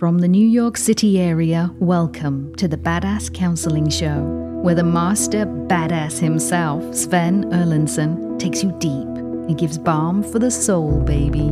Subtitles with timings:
[0.00, 4.22] From the New York City area, welcome to the Badass Counseling Show,
[4.62, 10.50] where the master badass himself, Sven Erlandson, takes you deep and gives balm for the
[10.50, 11.50] soul, baby.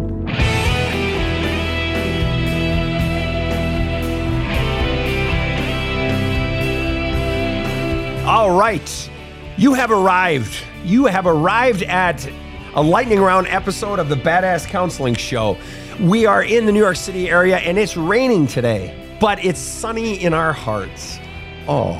[8.26, 9.10] All right.
[9.58, 10.64] You have arrived.
[10.84, 12.26] You have arrived at
[12.74, 15.58] a lightning round episode of the Badass Counseling Show.
[16.00, 20.22] We are in the New York City area and it's raining today, but it's sunny
[20.22, 21.18] in our hearts.
[21.66, 21.96] Oh,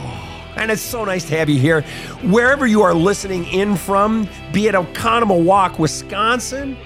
[0.57, 1.83] and it's so nice to have you here.
[2.23, 6.77] Wherever you are listening in from, be it Oconomowoc, Wisconsin,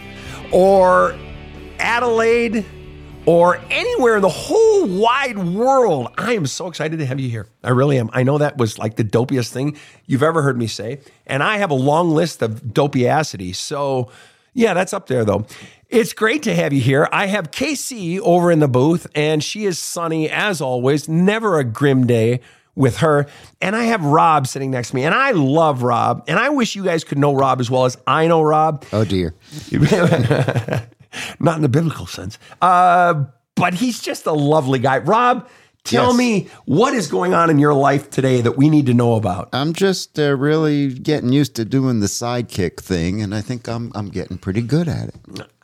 [0.52, 1.14] or
[1.78, 2.64] Adelaide,
[3.26, 6.08] or anywhere in the whole wide world.
[6.16, 7.46] I am so excited to have you here.
[7.62, 8.08] I really am.
[8.14, 9.76] I know that was like the dopiest thing
[10.06, 11.00] you've ever heard me say.
[11.26, 13.54] And I have a long list of dopiacity.
[13.54, 14.10] So,
[14.54, 15.46] yeah, that's up there though.
[15.92, 17.06] It's great to have you here.
[17.12, 21.06] I have KC over in the booth, and she is sunny as always.
[21.06, 22.40] Never a grim day
[22.74, 23.26] with her.
[23.60, 26.24] And I have Rob sitting next to me, and I love Rob.
[26.28, 28.86] And I wish you guys could know Rob as well as I know Rob.
[28.90, 29.34] Oh dear.
[31.38, 32.38] not in the biblical sense.
[32.62, 34.96] Uh, but he's just a lovely guy.
[34.96, 35.46] Rob,
[35.84, 36.16] tell Yes.
[36.16, 39.48] me what is going on in your life today that we need to know about.
[39.52, 43.90] I'm just uh, really getting used to doing the sidekick thing, and I think I'm
[43.94, 45.14] I'm getting pretty good at it.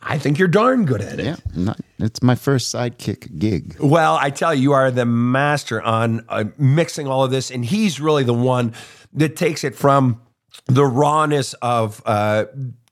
[0.02, 1.26] I think you're darn good at it.
[1.26, 3.76] Yeah, not, it's my first sidekick gig.
[3.80, 7.64] Well, I tell you, you are the master on uh, mixing all of this, and
[7.64, 8.72] he's really the one
[9.12, 10.20] that takes it from
[10.66, 12.44] the rawness of uh,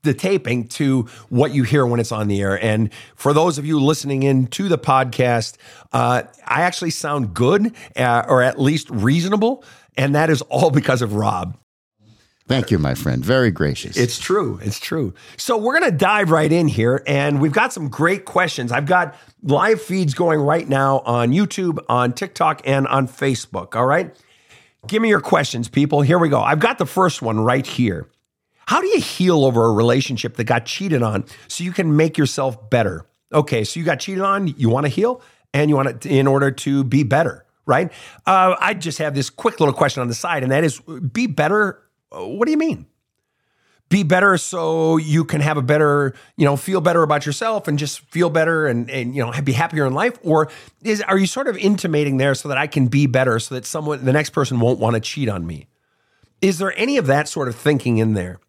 [0.06, 2.62] the taping to what you hear when it's on the air.
[2.62, 5.56] And for those of you listening in to the podcast,
[5.92, 9.62] uh, I actually sound good, uh, or at least reasonable,
[9.96, 11.56] and that is all because of Rob.
[12.48, 13.24] Thank you, my friend.
[13.24, 13.96] Very gracious.
[13.96, 14.60] It's true.
[14.62, 15.14] It's true.
[15.36, 18.70] So we're going to dive right in here, and we've got some great questions.
[18.70, 23.74] I've got live feeds going right now on YouTube, on TikTok, and on Facebook.
[23.74, 24.14] All right.
[24.86, 26.02] Give me your questions, people.
[26.02, 26.40] Here we go.
[26.40, 28.08] I've got the first one right here.
[28.66, 32.18] How do you heal over a relationship that got cheated on so you can make
[32.18, 33.06] yourself better?
[33.32, 35.22] Okay, so you got cheated on, you want to heal,
[35.54, 37.92] and you want it in order to be better, right?
[38.26, 41.26] Uh, I just have this quick little question on the side, and that is be
[41.26, 41.82] better.
[42.10, 42.86] What do you mean?
[43.88, 47.78] Be better so you can have a better, you know, feel better about yourself and
[47.78, 50.18] just feel better and, and you know, be happier in life?
[50.24, 50.50] Or
[50.82, 53.64] is are you sort of intimating there so that I can be better so that
[53.64, 55.68] someone, the next person won't want to cheat on me?
[56.42, 58.40] Is there any of that sort of thinking in there?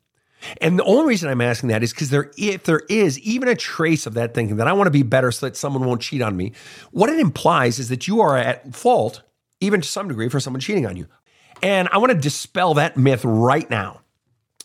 [0.61, 3.55] And the only reason I'm asking that is because there, if there is even a
[3.55, 6.21] trace of that thinking that I want to be better so that someone won't cheat
[6.21, 6.53] on me,
[6.91, 9.23] what it implies is that you are at fault,
[9.59, 11.07] even to some degree, for someone cheating on you.
[11.63, 14.01] And I want to dispel that myth right now.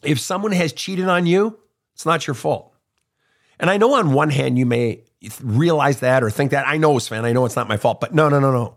[0.02, 1.58] If someone has cheated on you,
[1.94, 2.74] it's not your fault.
[3.58, 5.04] And I know on one hand you may
[5.42, 6.66] realize that or think that.
[6.66, 8.76] I know, Sven, I know it's not my fault, but no, no, no, no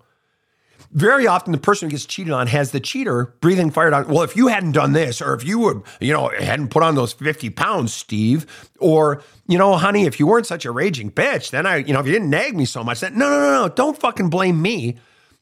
[0.96, 4.08] very often the person who gets cheated on has the cheater breathing fire down.
[4.08, 6.96] Well, if you hadn't done this, or if you would, you know, hadn't put on
[6.96, 8.46] those 50 pounds, Steve,
[8.80, 12.00] or, you know, honey, if you weren't such a raging bitch, then I, you know,
[12.00, 14.62] if you didn't nag me so much, then no, no, no, no, don't fucking blame
[14.62, 14.98] me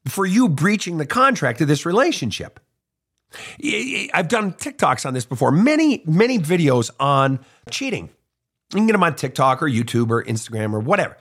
[0.08, 2.59] for you breaching the contract of this relationship.
[4.14, 7.40] I've done TikToks on this before, many, many videos on
[7.70, 8.09] cheating.
[8.72, 11.16] You can get them on TikTok or YouTube or Instagram or whatever.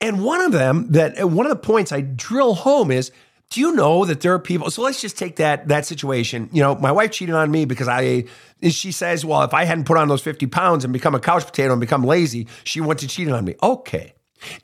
[0.00, 3.12] And one of them that one of the points I drill home is
[3.50, 6.48] do you know that there are people so let's just take that that situation.
[6.52, 8.24] You know my wife cheated on me because i
[8.68, 11.46] she says well if i hadn't put on those 50 pounds and become a couch
[11.46, 13.54] potato and become lazy she went to cheat on me.
[13.62, 14.14] Okay.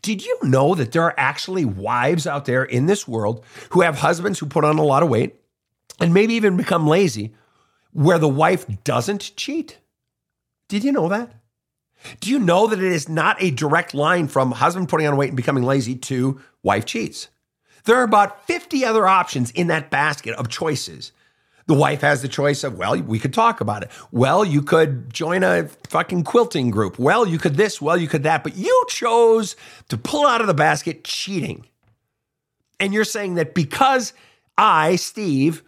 [0.03, 3.99] Did you know that there are actually wives out there in this world who have
[3.99, 5.37] husbands who put on a lot of weight
[6.01, 7.35] and maybe even become lazy
[7.93, 9.79] where the wife doesn't cheat?
[10.69, 11.35] Did you know that?
[12.21, 15.29] Do you know that it is not a direct line from husband putting on weight
[15.29, 17.29] and becoming lazy to wife cheats?
[17.85, 21.13] There are about 50 other options in that basket of choices.
[21.67, 23.91] The wife has the choice of, well, we could talk about it.
[24.11, 26.99] Well, you could join a fucking quilting group.
[26.99, 28.43] Well, you could this, well, you could that.
[28.43, 29.57] But you chose
[29.89, 31.67] to pull out of the basket cheating.
[32.81, 34.13] And you're saying that because
[34.59, 35.63] I, Steve,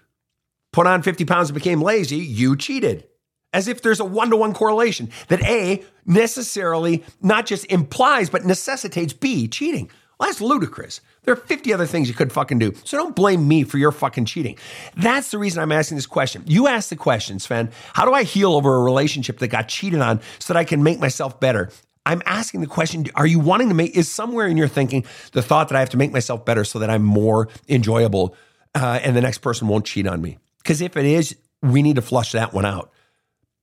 [0.72, 3.06] put on 50 pounds and became lazy, you cheated.
[3.52, 8.44] As if there's a one to one correlation that A necessarily not just implies, but
[8.44, 9.88] necessitates B cheating.
[10.18, 11.00] Well, that's ludicrous.
[11.24, 12.74] There are 50 other things you could fucking do.
[12.84, 14.58] So don't blame me for your fucking cheating.
[14.96, 16.44] That's the reason I'm asking this question.
[16.46, 17.70] You asked the question, Sven.
[17.94, 20.82] How do I heal over a relationship that got cheated on so that I can
[20.82, 21.70] make myself better?
[22.06, 25.42] I'm asking the question Are you wanting to make, is somewhere in your thinking the
[25.42, 28.36] thought that I have to make myself better so that I'm more enjoyable
[28.74, 30.38] uh, and the next person won't cheat on me?
[30.58, 32.92] Because if it is, we need to flush that one out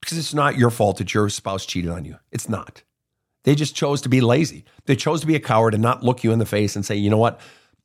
[0.02, 2.18] because it's not your fault that your spouse cheated on you.
[2.32, 2.84] It's not.
[3.44, 4.66] They just chose to be lazy.
[4.86, 6.96] They chose to be a coward and not look you in the face and say,
[6.96, 7.40] you know what?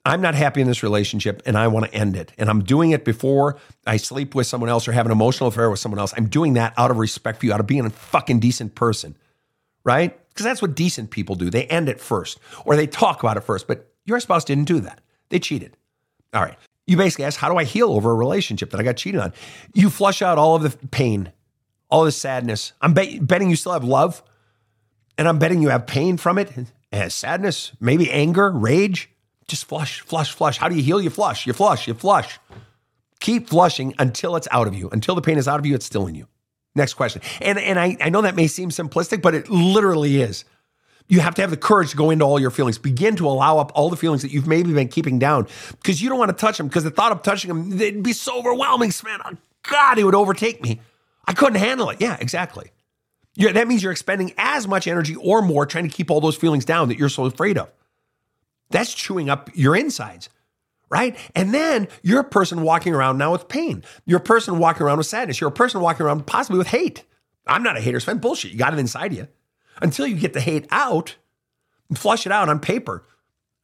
[0.04, 2.32] I'm not happy in this relationship and I want to end it.
[2.38, 3.56] And I'm doing it before
[3.86, 6.14] I sleep with someone else or have an emotional affair with someone else.
[6.16, 9.16] I'm doing that out of respect for you, out of being a fucking decent person,
[9.82, 10.16] right?
[10.28, 11.50] Because that's what decent people do.
[11.50, 13.66] They end it first or they talk about it first.
[13.66, 15.00] But your spouse didn't do that.
[15.30, 15.76] They cheated.
[16.32, 16.56] All right.
[16.86, 19.32] You basically ask, how do I heal over a relationship that I got cheated on?
[19.74, 21.32] You flush out all of the pain,
[21.90, 22.74] all the sadness.
[22.80, 24.22] I'm betting you still have love,
[25.18, 26.52] and I'm betting you have pain from it,
[26.92, 29.10] and sadness, maybe anger, rage.
[29.48, 30.58] Just flush, flush, flush.
[30.58, 31.00] How do you heal?
[31.00, 32.38] You flush, you flush, you flush.
[33.20, 34.88] Keep flushing until it's out of you.
[34.90, 36.26] Until the pain is out of you, it's still in you.
[36.74, 37.22] Next question.
[37.40, 40.44] And, and I, I know that may seem simplistic, but it literally is.
[41.08, 42.78] You have to have the courage to go into all your feelings.
[42.78, 46.08] Begin to allow up all the feelings that you've maybe been keeping down because you
[46.08, 48.92] don't want to touch them because the thought of touching them, it'd be so overwhelming,
[49.04, 49.20] man.
[49.24, 50.80] Oh, God, it would overtake me.
[51.24, 52.00] I couldn't handle it.
[52.00, 52.70] Yeah, exactly.
[53.36, 56.36] Yeah, that means you're expending as much energy or more trying to keep all those
[56.36, 57.70] feelings down that you're so afraid of.
[58.70, 60.28] That's chewing up your insides,
[60.88, 61.16] right?
[61.34, 63.84] And then you're a person walking around now with pain.
[64.06, 65.40] You're a person walking around with sadness.
[65.40, 67.04] You're a person walking around possibly with hate.
[67.46, 68.18] I'm not a hater, Sven.
[68.18, 68.52] Bullshit.
[68.52, 69.28] You got it inside you
[69.80, 71.16] until you get the hate out
[71.88, 73.04] and flush it out on paper,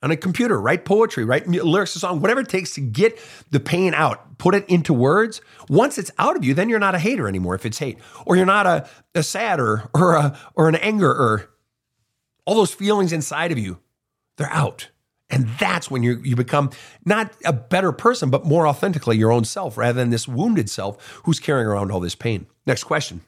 [0.02, 3.18] on a computer, write poetry, write lyrics to song, whatever it takes to get
[3.50, 5.40] the pain out, put it into words.
[5.68, 8.36] Once it's out of you, then you're not a hater anymore if it's hate, or
[8.36, 11.50] you're not a, a sad or, or, a, or an anger or
[12.44, 13.78] all those feelings inside of you,
[14.36, 14.88] they're out.
[15.30, 16.70] And that's when you you become
[17.06, 21.22] not a better person, but more authentically your own self rather than this wounded self
[21.24, 22.46] who's carrying around all this pain.
[22.66, 23.22] Next question.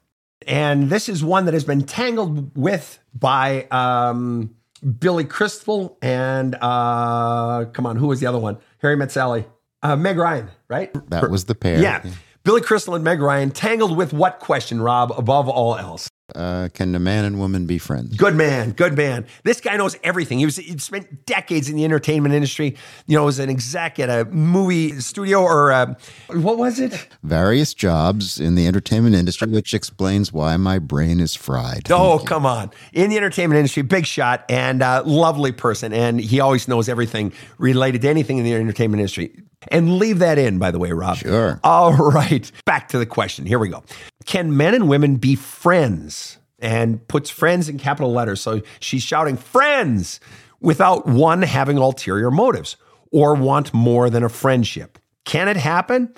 [0.47, 7.65] And this is one that has been tangled with by um, Billy Crystal and uh,
[7.73, 8.59] come on, who was the other one?
[8.79, 9.47] Harry Met Sally.
[9.83, 10.91] Uh, Meg Ryan, right?
[11.11, 11.81] That was the pair.
[11.81, 12.03] Yeah.
[12.43, 16.09] Billy Crystal and Meg Ryan tangled with what question, Rob, above all else?
[16.35, 18.17] Uh, can the man and woman be friends?
[18.17, 19.27] Good man, good man.
[19.45, 20.39] This guy knows everything.
[20.39, 22.77] He was he spent decades in the entertainment industry.
[23.07, 25.95] You know, was an exec at a movie studio or uh,
[26.33, 27.09] what was it?
[27.23, 31.91] Various jobs in the entertainment industry, which explains why my brain is fried.
[31.91, 32.71] Oh, come on!
[32.93, 37.33] In the entertainment industry, big shot and uh, lovely person, and he always knows everything
[37.59, 39.33] related to anything in the entertainment industry.
[39.69, 41.17] And leave that in, by the way, Rob.
[41.17, 41.61] Sure.
[41.65, 42.51] All right.
[42.65, 43.47] Back to the question.
[43.47, 43.83] Here we go.
[44.25, 46.39] Can men and women be friends?
[46.61, 48.41] And puts friends in capital letters.
[48.41, 50.19] So she's shouting friends
[50.61, 52.77] without one having ulterior motives
[53.13, 54.99] or want more than a friendship.
[55.27, 56.15] Can it happen?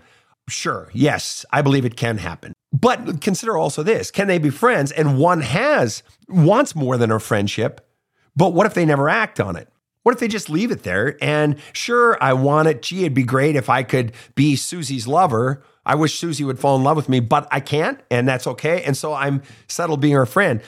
[0.49, 0.89] Sure.
[0.93, 2.53] Yes, I believe it can happen.
[2.73, 7.19] But consider also this can they be friends and one has, wants more than a
[7.19, 7.89] friendship,
[8.37, 9.69] but what if they never act on it?
[10.07, 11.19] What if they just leave it there?
[11.21, 12.81] And sure, I want it.
[12.81, 15.65] Gee, it'd be great if I could be Susie's lover.
[15.85, 18.85] I wish Susie would fall in love with me, but I can't, and that's okay.
[18.85, 20.63] And so I'm settled being her friend.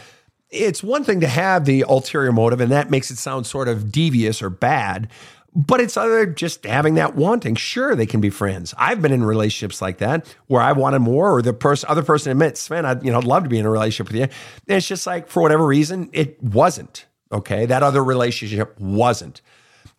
[0.50, 3.92] It's one thing to have the ulterior motive, and that makes it sound sort of
[3.92, 5.06] devious or bad.
[5.54, 7.54] But it's other just having that wanting.
[7.54, 8.74] Sure, they can be friends.
[8.76, 12.32] I've been in relationships like that where I wanted more, or the person, other person
[12.32, 14.22] admits, Sven, I'd you know, I'd love to be in a relationship with you.
[14.24, 17.04] And it's just like for whatever reason, it wasn't.
[17.32, 17.66] Okay.
[17.66, 19.42] That other relationship wasn't.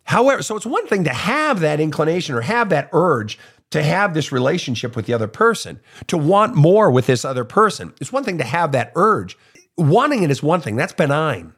[0.04, 3.38] However, so it's one thing to have that inclination or have that urge
[3.70, 7.94] to have this relationship with the other person, to want more with this other person.
[8.00, 9.38] It's one thing to have that urge.
[9.76, 11.54] Wanting it is one thing, that's benign.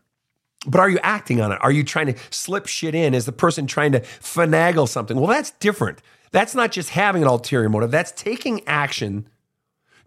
[0.67, 1.59] But are you acting on it?
[1.63, 3.15] Are you trying to slip shit in?
[3.15, 5.17] Is the person trying to finagle something?
[5.17, 6.01] Well, that's different.
[6.31, 9.29] That's not just having an ulterior motive, that's taking action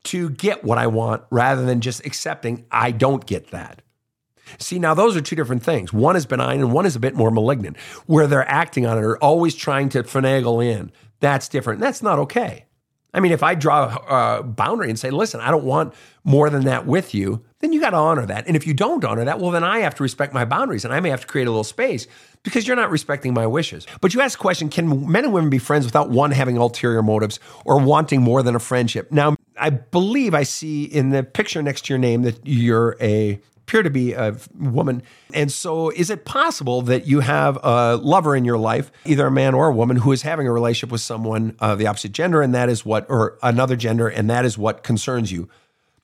[0.03, 3.81] to get what I want rather than just accepting I don't get that.
[4.57, 5.91] See, now those are two different things.
[5.93, 9.03] One is benign and one is a bit more malignant, where they're acting on it
[9.03, 10.91] or always trying to finagle in.
[11.19, 11.79] That's different.
[11.79, 12.65] That's not okay.
[13.15, 15.93] I mean, if I draw a boundary and say, listen, I don't want
[16.25, 18.45] more than that with you, then you got to honor that.
[18.45, 20.93] And if you don't honor that, well, then I have to respect my boundaries and
[20.93, 22.07] I may have to create a little space
[22.43, 23.87] because you're not respecting my wishes.
[24.01, 27.01] But you ask the question can men and women be friends without one having ulterior
[27.01, 29.09] motives or wanting more than a friendship?
[29.13, 33.39] Now, I believe I see in the picture next to your name that you're a
[33.65, 35.01] appear to be a woman.
[35.33, 39.31] And so, is it possible that you have a lover in your life, either a
[39.31, 42.43] man or a woman, who is having a relationship with someone of the opposite gender,
[42.43, 45.49] and that is what, or another gender, and that is what concerns you?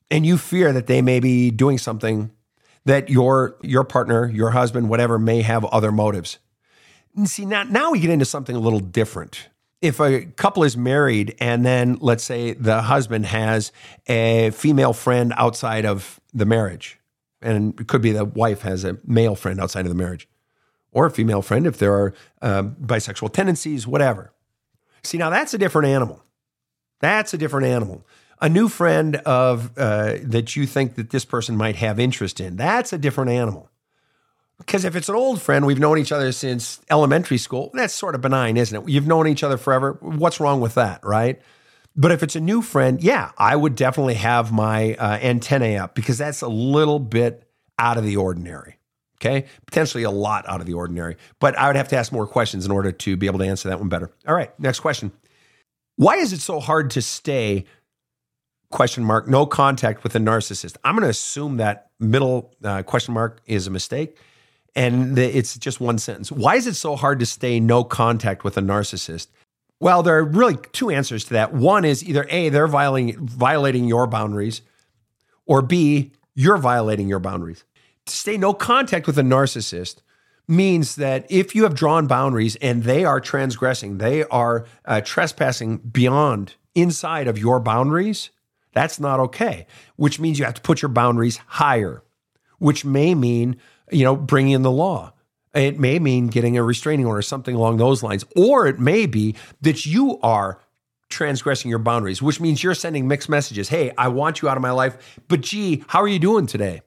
[0.09, 2.31] And you fear that they may be doing something
[2.85, 6.39] that your your partner, your husband, whatever, may have other motives.
[7.15, 9.49] And see, now now we get into something a little different
[9.81, 13.71] if a couple is married and then let's say the husband has
[14.07, 17.00] a female friend outside of the marriage
[17.41, 20.27] and it could be the wife has a male friend outside of the marriage
[20.91, 24.33] or a female friend if there are um, bisexual tendencies, whatever.
[25.03, 26.23] See, now that's a different animal.
[26.99, 28.05] That's a different animal.
[28.41, 32.55] A new friend of uh, that you think that this person might have interest in.
[32.55, 33.69] That's a different animal.
[34.57, 38.13] Because if it's an old friend, we've known each other since elementary school, that's sort
[38.13, 38.89] of benign, isn't it?
[38.89, 39.97] You've known each other forever.
[40.01, 41.41] What's wrong with that, right?
[41.95, 45.93] But if it's a new friend, yeah, I would definitely have my uh, antennae up
[45.93, 48.77] because that's a little bit out of the ordinary.
[49.17, 49.45] Okay.
[49.67, 51.17] Potentially a lot out of the ordinary.
[51.39, 53.69] But I would have to ask more questions in order to be able to answer
[53.69, 54.09] that one better.
[54.27, 54.57] All right.
[54.59, 55.11] Next question.
[55.97, 57.65] Why is it so hard to stay,
[58.71, 60.77] question mark, no contact with a narcissist?
[60.83, 64.17] I'm going to assume that middle uh, question mark is a mistake
[64.75, 66.31] and it's just one sentence.
[66.31, 69.27] Why is it so hard to stay no contact with a narcissist?
[69.81, 71.53] Well, there are really two answers to that.
[71.53, 74.61] One is either A, they're violating, violating your boundaries,
[75.47, 77.63] or B, you're violating your boundaries.
[78.05, 80.03] To stay no contact with a narcissist
[80.47, 85.79] means that if you have drawn boundaries and they are transgressing, they are uh, trespassing
[85.79, 88.29] beyond inside of your boundaries,
[88.73, 92.03] that's not okay, which means you have to put your boundaries higher,
[92.59, 93.59] which may mean,
[93.91, 95.13] you know, bringing in the law.
[95.53, 98.23] It may mean getting a restraining order, something along those lines.
[98.35, 100.61] Or it may be that you are
[101.09, 103.67] transgressing your boundaries, which means you're sending mixed messages.
[103.67, 106.81] Hey, I want you out of my life, but gee, how are you doing today?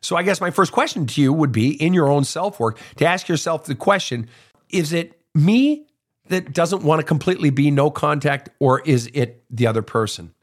[0.00, 2.78] So I guess my first question to you would be in your own self work
[2.96, 4.28] to ask yourself the question
[4.68, 5.86] is it me
[6.28, 10.34] that doesn't want to completely be no contact, or is it the other person?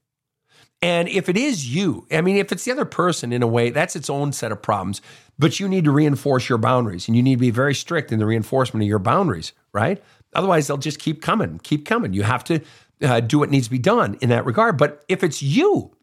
[0.83, 3.69] And if it is you, I mean, if it's the other person in a way,
[3.69, 5.01] that's its own set of problems.
[5.39, 8.19] But you need to reinforce your boundaries and you need to be very strict in
[8.19, 10.03] the reinforcement of your boundaries, right?
[10.35, 12.11] Otherwise, they'll just keep coming, keep coming.
[12.11, 12.59] You have to
[13.01, 14.77] uh, do what needs to be done in that regard.
[14.77, 15.95] But if it's you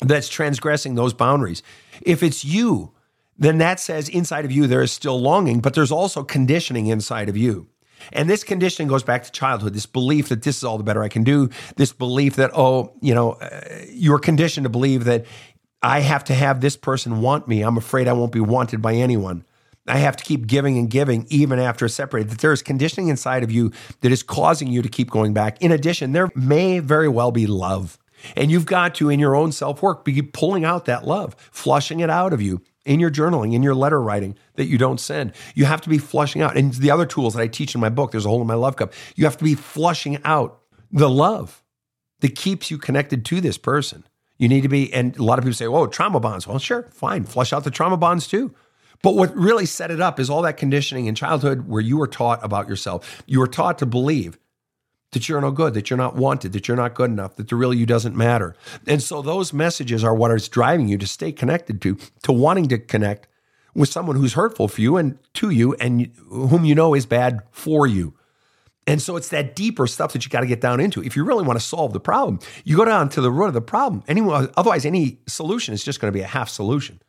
[0.00, 1.62] that's transgressing those boundaries,
[2.02, 2.90] if it's you,
[3.38, 7.28] then that says inside of you there is still longing, but there's also conditioning inside
[7.28, 7.68] of you.
[8.12, 11.02] And this condition goes back to childhood, this belief that this is all the better
[11.02, 13.60] I can do, this belief that, oh, you know, uh,
[13.90, 15.26] you're conditioned to believe that
[15.82, 17.62] I have to have this person want me.
[17.62, 19.44] I'm afraid I won't be wanted by anyone.
[19.88, 22.30] I have to keep giving and giving even after separated.
[22.30, 25.62] That there is conditioning inside of you that is causing you to keep going back.
[25.62, 27.98] In addition, there may very well be love.
[28.34, 32.00] And you've got to, in your own self work, be pulling out that love, flushing
[32.00, 35.32] it out of you in your journaling, in your letter writing that you don't send.
[35.54, 36.56] You have to be flushing out.
[36.56, 38.54] And the other tools that I teach in my book, there's a hole in my
[38.54, 38.92] love cup.
[39.14, 41.62] You have to be flushing out the love
[42.20, 44.04] that keeps you connected to this person.
[44.38, 46.46] You need to be, and a lot of people say, oh, trauma bonds.
[46.46, 47.24] Well, sure, fine.
[47.24, 48.54] Flush out the trauma bonds too.
[49.02, 52.06] But what really set it up is all that conditioning in childhood where you were
[52.06, 53.22] taught about yourself.
[53.26, 54.38] You were taught to believe
[55.12, 57.56] that you're no good, that you're not wanted, that you're not good enough, that the
[57.56, 58.54] real you doesn't matter.
[58.86, 62.68] And so those messages are what is driving you to stay connected to, to wanting
[62.68, 63.28] to connect
[63.74, 67.40] with someone who's hurtful for you and to you and whom you know is bad
[67.50, 68.14] for you.
[68.86, 71.02] And so it's that deeper stuff that you got to get down into.
[71.02, 73.54] If you really want to solve the problem, you go down to the root of
[73.54, 74.04] the problem.
[74.06, 77.00] Anyone, otherwise, any solution is just going to be a half solution.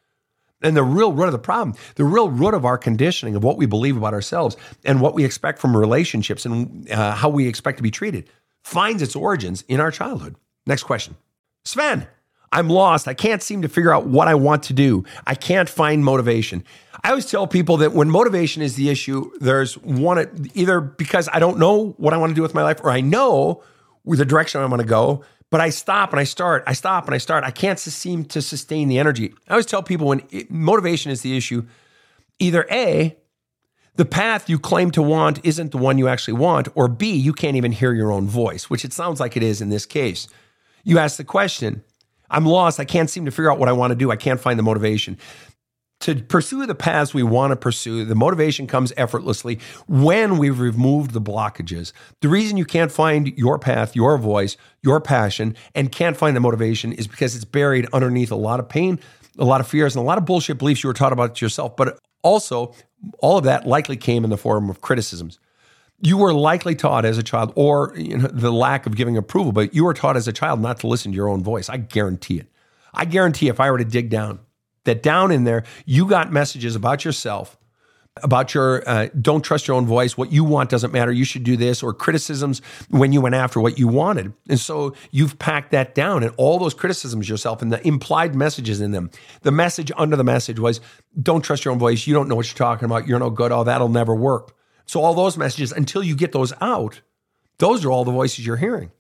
[0.61, 3.57] And the real root of the problem, the real root of our conditioning of what
[3.57, 7.77] we believe about ourselves and what we expect from relationships and uh, how we expect
[7.77, 8.27] to be treated
[8.63, 10.35] finds its origins in our childhood.
[10.65, 11.15] Next question.
[11.63, 12.07] Sven,
[12.51, 13.07] I'm lost.
[13.07, 15.03] I can't seem to figure out what I want to do.
[15.25, 16.63] I can't find motivation.
[17.03, 21.39] I always tell people that when motivation is the issue, there's one either because I
[21.39, 23.63] don't know what I want to do with my life or I know
[24.05, 27.15] the direction I want to go, but I stop and I start, I stop and
[27.15, 27.43] I start.
[27.43, 29.33] I can't seem to sustain the energy.
[29.47, 31.65] I always tell people when it, motivation is the issue,
[32.39, 33.17] either A,
[33.95, 37.33] the path you claim to want isn't the one you actually want, or B, you
[37.33, 40.27] can't even hear your own voice, which it sounds like it is in this case.
[40.83, 41.83] You ask the question,
[42.29, 42.79] I'm lost.
[42.79, 44.11] I can't seem to figure out what I want to do.
[44.11, 45.17] I can't find the motivation
[45.99, 51.11] to pursue the paths we want to pursue, the motivation comes effortlessly when we've removed
[51.11, 51.91] the blockages.
[52.21, 56.41] The reason you can't find your path, your voice, your passion, and can't find the
[56.41, 58.99] motivation is because it's buried underneath a lot of pain,
[59.39, 61.75] a lot of fears, and a lot of bullshit beliefs you were taught about yourself.
[61.75, 62.75] But also,
[63.19, 65.39] all of that likely came in the form of criticisms.
[65.99, 69.51] You were likely taught as a child, or you know, the lack of giving approval,
[69.51, 71.69] but you were taught as a child not to listen to your own voice.
[71.69, 72.47] I guarantee it.
[72.93, 74.39] I guarantee if I were to dig down
[74.87, 77.57] that down in there, you got messages about yourself,
[78.23, 81.43] about your uh, don't trust your own voice, what you want doesn't matter, you should
[81.43, 84.33] do this, or criticisms when you went after what you wanted.
[84.49, 88.81] And so you've packed that down and all those criticisms yourself and the implied messages
[88.81, 89.11] in them.
[89.43, 90.81] The message under the message was
[91.21, 93.51] don't trust your own voice, you don't know what you're talking about, you're no good,
[93.51, 94.55] oh, that'll never work.
[94.85, 97.01] So all those messages, until you get those out,
[97.59, 98.91] those are all the voices you're hearing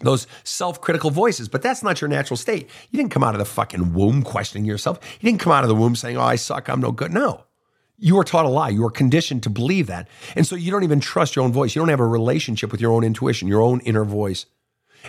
[0.00, 2.68] those self critical voices, but that's not your natural state.
[2.90, 4.98] You didn't come out of the fucking womb questioning yourself.
[5.20, 7.12] You didn't come out of the womb saying, Oh, I suck, I'm no good.
[7.12, 7.44] No.
[8.00, 8.68] You were taught a lie.
[8.68, 10.08] You were conditioned to believe that.
[10.36, 11.74] And so you don't even trust your own voice.
[11.74, 14.46] You don't have a relationship with your own intuition, your own inner voice.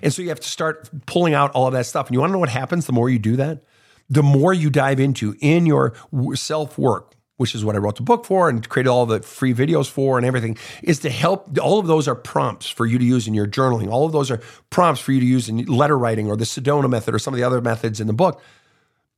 [0.02, 2.08] And so you have to start pulling out all of that stuff.
[2.08, 3.64] And you want to know what happens the more you do that?
[4.10, 5.94] The more you dive into in your
[6.34, 9.54] self work, which is what I wrote the book for and created all the free
[9.54, 11.58] videos for and everything, is to help.
[11.58, 13.90] All of those are prompts for you to use in your journaling.
[13.90, 16.90] All of those are prompts for you to use in letter writing or the Sedona
[16.90, 18.42] method or some of the other methods in the book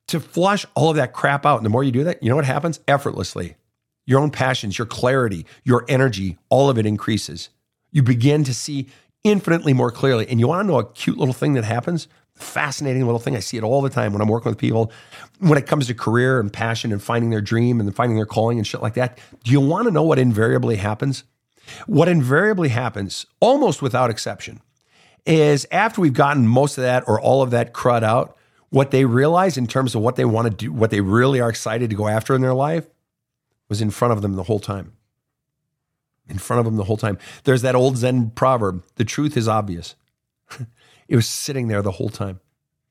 [0.07, 1.57] to flush all of that crap out.
[1.57, 2.79] And the more you do that, you know what happens?
[2.87, 3.55] Effortlessly.
[4.05, 7.49] Your own passions, your clarity, your energy, all of it increases.
[7.91, 8.87] You begin to see
[9.23, 10.27] infinitely more clearly.
[10.27, 12.07] And you want to know a cute little thing that happens?
[12.41, 13.35] Fascinating little thing.
[13.35, 14.91] I see it all the time when I'm working with people
[15.39, 18.57] when it comes to career and passion and finding their dream and finding their calling
[18.57, 19.17] and shit like that.
[19.43, 21.23] Do you want to know what invariably happens?
[21.85, 24.61] What invariably happens, almost without exception,
[25.25, 28.37] is after we've gotten most of that or all of that crud out,
[28.69, 31.49] what they realize in terms of what they want to do, what they really are
[31.49, 32.87] excited to go after in their life,
[33.69, 34.93] was in front of them the whole time.
[36.27, 37.17] In front of them the whole time.
[37.43, 39.95] There's that old Zen proverb the truth is obvious.
[41.11, 42.39] It was sitting there the whole time.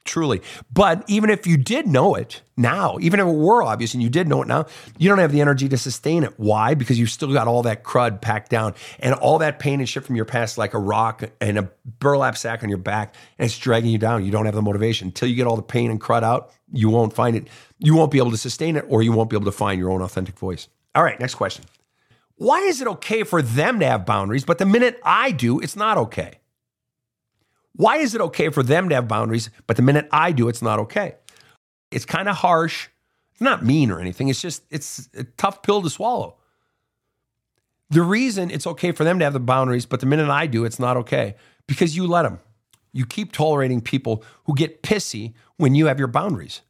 [0.05, 0.43] Truly.
[0.71, 4.11] But even if you did know it now, even if it were obvious and you
[4.11, 4.67] did know it now,
[4.99, 6.35] you don't have the energy to sustain it.
[6.37, 6.75] Why?
[6.75, 10.05] Because you've still got all that crud packed down and all that pain and shit
[10.05, 13.59] from your past, like a rock and a burlap sack on your back, and it's
[13.59, 14.23] dragging you down.
[14.23, 15.09] You don't have the motivation.
[15.09, 17.49] Until you get all the pain and crud out, you won't find it.
[17.79, 19.91] You won't be able to sustain it, or you won't be able to find your
[19.91, 20.69] own authentic voice.
[20.95, 21.65] All right, next question.
[22.37, 25.77] Why is it okay for them to have boundaries, but the minute I do, it's
[25.77, 26.40] not okay?
[27.75, 30.63] Why is it okay for them to have boundaries, but the minute I do, it's
[30.63, 31.15] not okay?
[31.91, 32.89] It's kind of harsh.
[33.33, 34.29] It's not mean or anything.
[34.29, 36.37] It's just, it's a tough pill to swallow.
[37.91, 40.65] The reason it's okay for them to have the boundaries, but the minute I do,
[40.65, 41.37] it's not okay
[41.67, 42.39] because you let them.
[42.93, 46.61] You keep tolerating people who get pissy when you have your boundaries.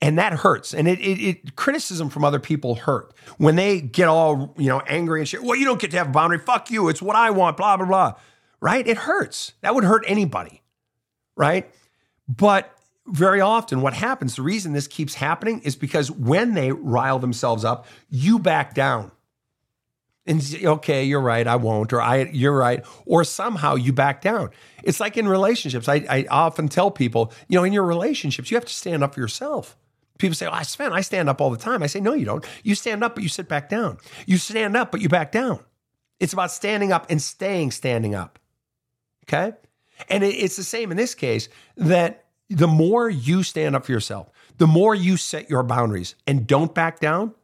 [0.00, 0.74] And that hurts.
[0.74, 3.14] And it, it, it, criticism from other people hurt.
[3.38, 6.08] When they get all, you know, angry and shit, well, you don't get to have
[6.08, 6.38] a boundary.
[6.38, 6.88] Fuck you.
[6.88, 8.14] It's what I want, blah, blah, blah
[8.64, 8.88] right?
[8.88, 9.52] It hurts.
[9.60, 10.62] That would hurt anybody,
[11.36, 11.70] right?
[12.26, 12.74] But
[13.06, 17.62] very often, what happens, the reason this keeps happening is because when they rile themselves
[17.62, 19.12] up, you back down.
[20.26, 24.22] And say, okay, you're right, I won't, or I, you're right, or somehow you back
[24.22, 24.48] down.
[24.82, 25.86] It's like in relationships.
[25.86, 29.12] I, I often tell people, you know, in your relationships, you have to stand up
[29.12, 29.76] for yourself.
[30.18, 31.82] People say, oh, Sven, I stand up all the time.
[31.82, 32.42] I say, no, you don't.
[32.62, 33.98] You stand up, but you sit back down.
[34.24, 35.60] You stand up, but you back down.
[36.18, 38.38] It's about standing up and staying standing up.
[39.24, 39.52] Okay.
[40.08, 44.30] And it's the same in this case that the more you stand up for yourself,
[44.58, 47.34] the more you set your boundaries and don't back down,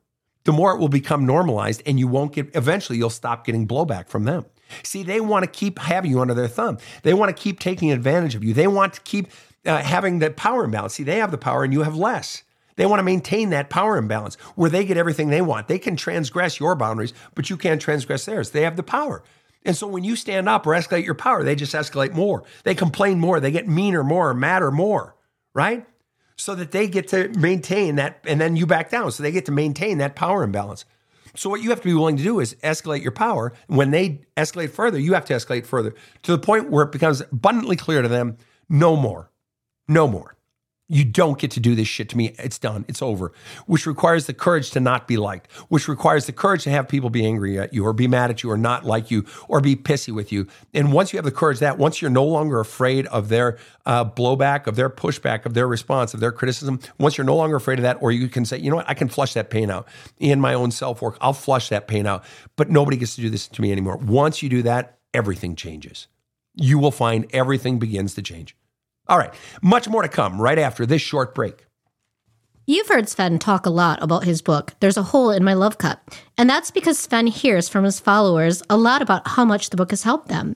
[0.45, 4.09] the more it will become normalized and you won't get, eventually, you'll stop getting blowback
[4.09, 4.47] from them.
[4.83, 6.79] See, they want to keep having you under their thumb.
[7.03, 8.55] They want to keep taking advantage of you.
[8.55, 9.29] They want to keep
[9.67, 10.95] uh, having that power imbalance.
[10.95, 12.45] See, they have the power and you have less.
[12.77, 15.69] They want to maintain that power imbalance where they get everything they want.
[15.69, 18.51] They can transgress your boundaries, but you can't transgress theirs.
[18.51, 19.23] They have the power.
[19.65, 22.45] And so when you stand up or escalate your power, they just escalate more.
[22.65, 23.41] They complain more.
[23.41, 25.17] They get meaner more, madder more,
[25.55, 25.87] right?
[26.37, 29.13] So that they get to maintain that, and then you back down.
[29.13, 30.87] So they get to maintain that power imbalance.
[31.37, 33.53] So what you have to be willing to do is escalate your power.
[33.67, 37.21] When they escalate further, you have to escalate further to the point where it becomes
[37.21, 39.31] abundantly clear to them no more,
[39.87, 40.35] no more.
[40.93, 42.35] You don't get to do this shit to me.
[42.37, 42.85] It's done.
[42.89, 43.33] It's over.
[43.67, 47.11] Which requires the courage to not be liked, which requires the courage to have people
[47.11, 49.77] be angry at you or be mad at you or not like you or be
[49.77, 50.49] pissy with you.
[50.75, 54.05] And once you have the courage that, once you're no longer afraid of their uh,
[54.05, 57.79] blowback, of their pushback, of their response, of their criticism, once you're no longer afraid
[57.79, 59.87] of that, or you can say, you know what, I can flush that pain out
[60.19, 61.17] in my own self work.
[61.21, 62.25] I'll flush that pain out.
[62.57, 63.97] But nobody gets to do this to me anymore.
[63.97, 66.09] Once you do that, everything changes.
[66.57, 68.57] You will find everything begins to change.
[69.11, 71.67] All right, much more to come right after this short break.
[72.65, 75.79] You've heard Sven talk a lot about his book, There's a Hole in My Love
[75.79, 76.13] Cup.
[76.39, 79.91] And that's because Sven hears from his followers a lot about how much the book
[79.91, 80.55] has helped them.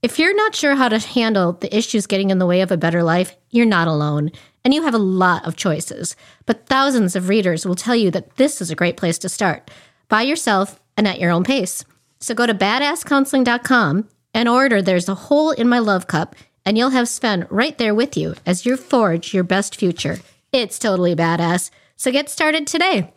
[0.00, 2.76] If you're not sure how to handle the issues getting in the way of a
[2.76, 4.30] better life, you're not alone.
[4.64, 6.14] And you have a lot of choices.
[6.46, 9.72] But thousands of readers will tell you that this is a great place to start
[10.08, 11.84] by yourself and at your own pace.
[12.20, 16.90] So go to badasscounseling.com and order There's a Hole in My Love Cup and you'll
[16.90, 20.18] have Sven right there with you as you forge your best future.
[20.52, 21.70] It's totally badass.
[21.96, 23.12] So get started today.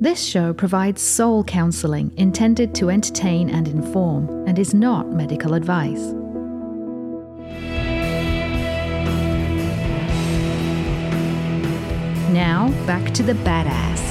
[0.00, 6.12] This show provides soul counseling intended to entertain and inform and is not medical advice.
[12.32, 14.02] Now, back to the badass.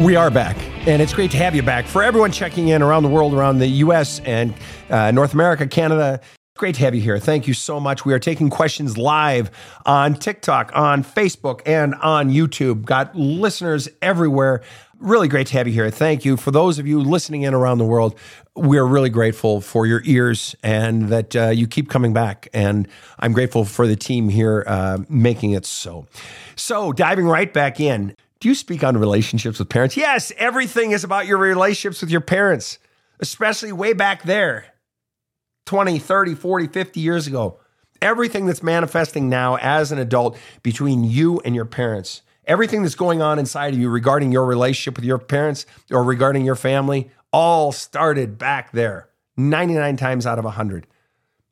[0.00, 0.56] We are back.
[0.88, 1.84] And it's great to have you back.
[1.84, 4.54] For everyone checking in around the world, around the US and
[4.88, 6.22] uh, North America, Canada,
[6.56, 7.20] Great to have you here.
[7.20, 8.04] Thank you so much.
[8.04, 9.48] We are taking questions live
[9.86, 12.84] on TikTok, on Facebook, and on YouTube.
[12.84, 14.62] Got listeners everywhere.
[14.98, 15.88] Really great to have you here.
[15.88, 16.36] Thank you.
[16.36, 18.18] For those of you listening in around the world,
[18.56, 22.48] we're really grateful for your ears and that uh, you keep coming back.
[22.52, 22.88] And
[23.20, 26.08] I'm grateful for the team here uh, making it so.
[26.56, 29.96] So, diving right back in, do you speak on relationships with parents?
[29.96, 32.78] Yes, everything is about your relationships with your parents,
[33.20, 34.66] especially way back there
[35.66, 37.58] 20, 30, 40, 50 years ago.
[38.00, 43.20] Everything that's manifesting now as an adult between you and your parents, everything that's going
[43.20, 47.72] on inside of you regarding your relationship with your parents or regarding your family, all
[47.72, 50.86] started back there 99 times out of 100.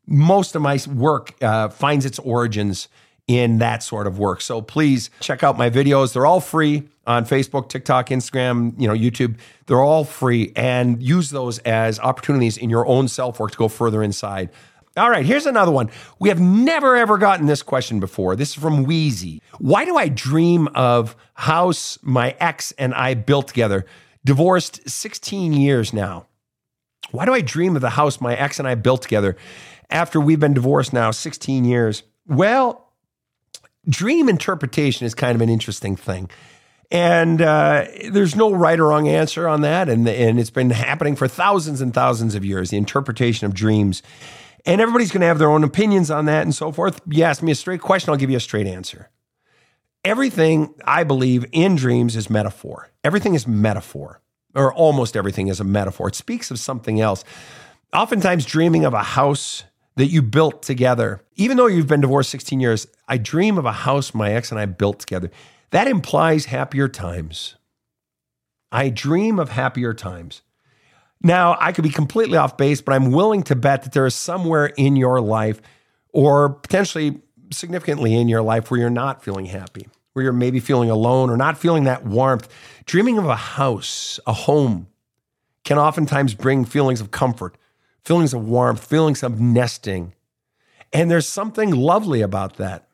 [0.06, 2.86] Most of my work uh, finds its origins
[3.28, 4.40] in that sort of work.
[4.40, 6.12] So please check out my videos.
[6.12, 9.36] They're all free on Facebook, TikTok, Instagram, you know, YouTube.
[9.66, 13.68] They're all free and use those as opportunities in your own self work to go
[13.68, 14.50] further inside.
[14.96, 15.90] All right, here's another one.
[16.18, 18.34] We have never ever gotten this question before.
[18.34, 19.42] This is from Wheezy.
[19.58, 23.84] Why do I dream of house my ex and I built together?
[24.24, 26.26] Divorced 16 years now.
[27.10, 29.36] Why do I dream of the house my ex and I built together
[29.90, 32.02] after we've been divorced now 16 years?
[32.26, 32.85] Well,
[33.88, 36.30] dream interpretation is kind of an interesting thing.
[36.90, 39.88] And uh, there's no right or wrong answer on that.
[39.88, 44.02] And, and it's been happening for thousands and thousands of years, the interpretation of dreams.
[44.64, 47.00] And everybody's going to have their own opinions on that and so forth.
[47.08, 49.10] You ask me a straight question, I'll give you a straight answer.
[50.04, 52.90] Everything I believe in dreams is metaphor.
[53.02, 54.20] Everything is metaphor,
[54.54, 56.08] or almost everything is a metaphor.
[56.08, 57.24] It speaks of something else.
[57.92, 59.64] Oftentimes, dreaming of a house
[59.96, 63.72] that you built together, even though you've been divorced 16 years, I dream of a
[63.72, 65.30] house my ex and I built together.
[65.70, 67.56] That implies happier times.
[68.70, 70.42] I dream of happier times.
[71.22, 74.14] Now, I could be completely off base, but I'm willing to bet that there is
[74.14, 75.62] somewhere in your life,
[76.12, 80.90] or potentially significantly in your life, where you're not feeling happy, where you're maybe feeling
[80.90, 82.48] alone or not feeling that warmth.
[82.84, 84.88] Dreaming of a house, a home,
[85.64, 87.56] can oftentimes bring feelings of comfort,
[88.06, 90.14] feelings of warmth, feelings of nesting.
[90.92, 92.86] And there's something lovely about that.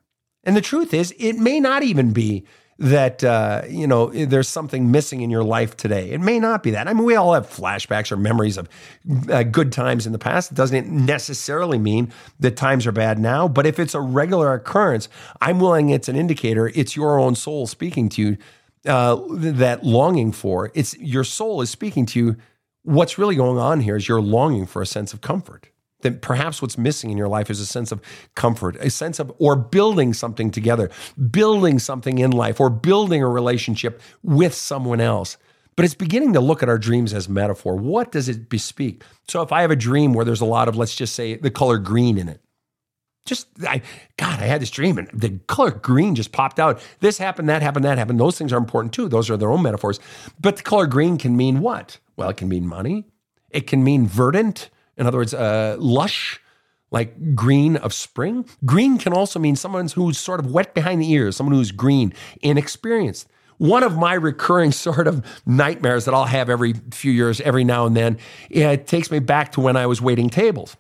[0.43, 2.47] And the truth is, it may not even be
[2.79, 6.11] that uh, you know there's something missing in your life today.
[6.11, 6.89] It may not be that.
[6.89, 8.69] I mean, we all have flashbacks or memories of
[9.31, 10.51] uh, good times in the past.
[10.51, 13.47] It doesn't necessarily mean that times are bad now.
[13.47, 15.09] But if it's a regular occurrence,
[15.41, 15.91] I'm willing.
[15.91, 16.73] It's an indicator.
[16.75, 18.37] It's your own soul speaking to you.
[18.85, 22.37] Uh, that longing for it's your soul is speaking to you.
[22.85, 25.69] What's really going on here is you're longing for a sense of comfort
[26.01, 28.01] that perhaps what's missing in your life is a sense of
[28.35, 30.91] comfort, a sense of, or building something together,
[31.31, 35.37] building something in life, or building a relationship with someone else.
[35.77, 37.77] But it's beginning to look at our dreams as metaphor.
[37.77, 39.03] What does it bespeak?
[39.29, 41.51] So if I have a dream where there's a lot of, let's just say, the
[41.51, 42.43] color green in it,
[43.25, 43.83] just I
[44.17, 46.81] God, I had this dream and the color green just popped out.
[47.01, 48.19] This happened, that happened, that happened.
[48.19, 49.09] Those things are important too.
[49.09, 50.01] Those are their own metaphors.
[50.41, 51.99] But the color green can mean what?
[52.17, 53.05] Well, it can mean money.
[53.51, 54.71] It can mean verdant.
[54.97, 56.41] In other words, uh, lush,
[56.91, 58.45] like green of spring.
[58.65, 62.13] Green can also mean someone who's sort of wet behind the ears, someone who's green,
[62.43, 63.29] inexperienced.
[63.59, 67.87] One of my recurring sort of nightmares that I'll have every few years, every now
[67.87, 68.19] and then,
[68.51, 70.77] it takes me back to when I was waiting tables,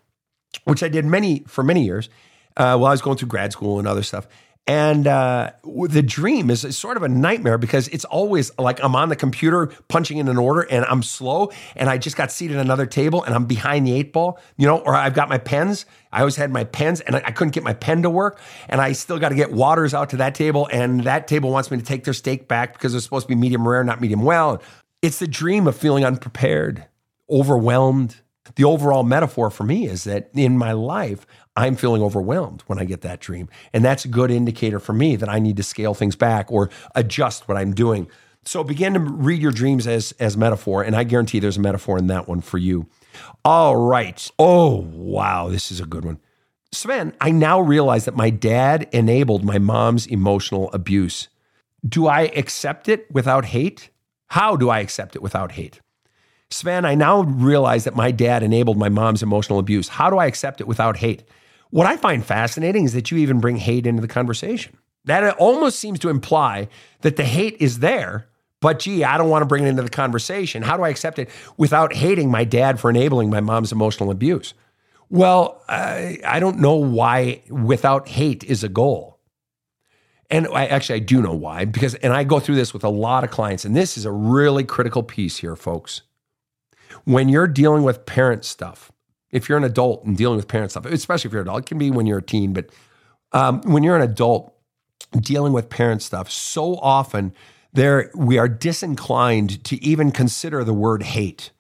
[0.64, 2.08] which I did many for many years
[2.56, 4.26] uh, while I was going through grad school and other stuff.
[4.68, 9.08] And uh, the dream is sort of a nightmare because it's always like I'm on
[9.08, 12.64] the computer punching in an order and I'm slow and I just got seated at
[12.64, 15.84] another table and I'm behind the eight ball, you know, or I've got my pens.
[16.12, 18.38] I always had my pens and I, I couldn't get my pen to work.
[18.68, 20.68] And I still got to get waters out to that table.
[20.72, 23.40] And that table wants me to take their steak back because it's supposed to be
[23.40, 24.62] medium rare, not medium well.
[25.02, 26.86] It's the dream of feeling unprepared,
[27.28, 28.14] overwhelmed.
[28.54, 32.84] The overall metaphor for me is that in my life, I'm feeling overwhelmed when I
[32.84, 33.48] get that dream.
[33.72, 36.70] And that's a good indicator for me that I need to scale things back or
[36.94, 38.08] adjust what I'm doing.
[38.44, 41.96] So begin to read your dreams as as metaphor, and I guarantee there's a metaphor
[41.96, 42.88] in that one for you.
[43.44, 44.28] All right.
[44.38, 46.18] Oh, wow, this is a good one.
[46.72, 51.28] Sven, I now realize that my dad enabled my mom's emotional abuse.
[51.86, 53.90] Do I accept it without hate?
[54.28, 55.80] How do I accept it without hate?
[56.50, 59.88] Sven, I now realize that my dad enabled my mom's emotional abuse.
[59.88, 61.22] How do I accept it without hate?
[61.72, 64.76] What I find fascinating is that you even bring hate into the conversation.
[65.06, 66.68] That almost seems to imply
[67.00, 68.28] that the hate is there,
[68.60, 70.62] but gee, I don't want to bring it into the conversation.
[70.62, 74.52] How do I accept it without hating my dad for enabling my mom's emotional abuse?
[75.08, 79.18] Well, I, I don't know why without hate is a goal.
[80.30, 82.90] And I actually I do know why because and I go through this with a
[82.90, 86.02] lot of clients and this is a really critical piece here folks.
[87.04, 88.91] When you're dealing with parent stuff,
[89.32, 91.66] If you're an adult and dealing with parent stuff, especially if you're an adult, it
[91.66, 92.70] can be when you're a teen, but
[93.32, 94.54] um, when you're an adult
[95.18, 97.32] dealing with parent stuff, so often
[97.72, 101.50] there we are disinclined to even consider the word hate.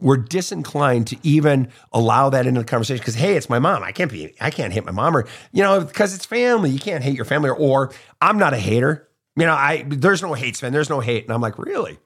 [0.00, 3.82] We're disinclined to even allow that into the conversation because hey, it's my mom.
[3.82, 6.70] I can't be, I can't hate my mom, or you know, because it's family.
[6.70, 9.08] You can't hate your family, or, or I'm not a hater.
[9.36, 10.72] You know, I there's no hate, Sven.
[10.72, 11.98] There's no hate, and I'm like, really?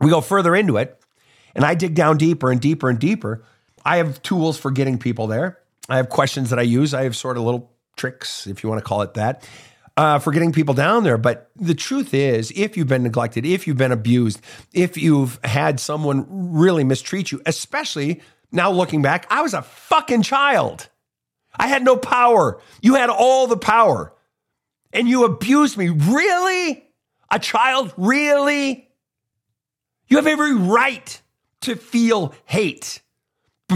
[0.00, 0.98] We go further into it,
[1.54, 3.44] and I dig down deeper and deeper and deeper.
[3.84, 5.58] I have tools for getting people there.
[5.88, 6.94] I have questions that I use.
[6.94, 9.48] I have sort of little tricks, if you want to call it that,
[9.96, 11.18] uh, for getting people down there.
[11.18, 14.40] But the truth is, if you've been neglected, if you've been abused,
[14.72, 18.20] if you've had someone really mistreat you, especially
[18.52, 20.88] now looking back, I was a fucking child.
[21.56, 22.60] I had no power.
[22.80, 24.14] You had all the power.
[24.92, 25.88] And you abused me.
[25.88, 26.84] Really?
[27.30, 27.92] A child?
[27.96, 28.88] Really?
[30.08, 31.20] You have every right
[31.62, 33.00] to feel hate.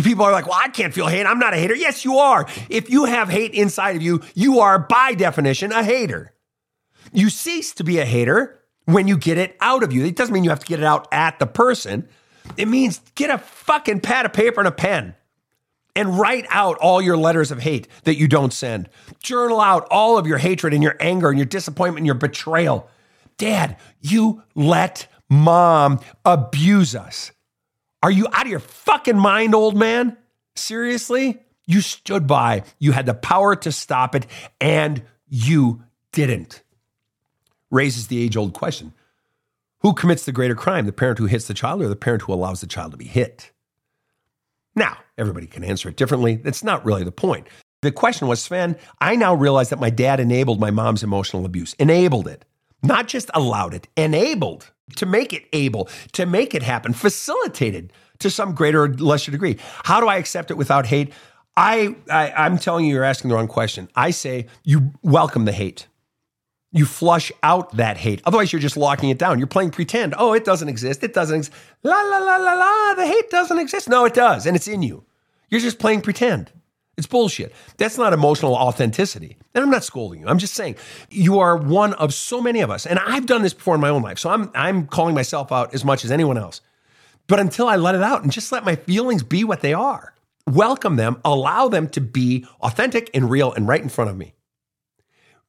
[0.03, 1.27] People are like, well, I can't feel hate.
[1.27, 1.75] I'm not a hater.
[1.75, 2.47] Yes, you are.
[2.69, 6.33] If you have hate inside of you, you are by definition a hater.
[7.13, 10.05] You cease to be a hater when you get it out of you.
[10.05, 12.09] It doesn't mean you have to get it out at the person.
[12.57, 15.15] It means get a fucking pad of paper and a pen
[15.97, 18.89] and write out all your letters of hate that you don't send.
[19.21, 22.89] Journal out all of your hatred and your anger and your disappointment and your betrayal.
[23.39, 27.33] Dad, you let mom abuse us.
[28.05, 30.19] Are you out of your fucking mind, old man?
[30.57, 31.41] Seriously?
[31.65, 34.27] You stood by, you had the power to stop it,
[34.61, 36.63] and you didn't.
[37.71, 38.93] Raises the age old question
[39.79, 42.35] Who commits the greater crime, the parent who hits the child or the parent who
[42.35, 43.53] allows the child to be hit?
[44.77, 46.37] Now, everybody can answer it differently.
[46.37, 47.47] That's not really the point.
[47.81, 51.73] The question was Sven, I now realize that my dad enabled my mom's emotional abuse,
[51.79, 52.45] enabled it,
[52.83, 58.31] not just allowed it, enabled to make it able, to make it happen, facilitated to
[58.31, 59.59] some greater or lesser degree.
[59.85, 61.13] How do I accept it without hate?
[61.57, 63.89] I, I am telling you, you're asking the wrong question.
[63.95, 65.87] I say you welcome the hate.
[66.73, 68.21] You flush out that hate.
[68.25, 69.39] Otherwise, you're just locking it down.
[69.39, 70.15] You're playing pretend.
[70.19, 71.05] Oh, it doesn't exist.
[71.05, 71.57] It doesn't exist.
[71.85, 72.95] La la la la la.
[72.95, 73.89] The hate doesn't exist.
[73.89, 75.05] No, it does, and it's in you.
[75.51, 76.51] You're just playing pretend.
[76.97, 77.53] It's bullshit.
[77.77, 79.37] That's not emotional authenticity.
[79.55, 80.29] And I'm not scolding you.
[80.29, 80.77] I'm just saying
[81.11, 82.87] you are one of so many of us.
[82.87, 84.19] And I've done this before in my own life.
[84.19, 86.61] So I'm I'm calling myself out as much as anyone else.
[87.27, 90.15] But until I let it out and just let my feelings be what they are,
[90.47, 94.35] welcome them, allow them to be authentic and real and right in front of me.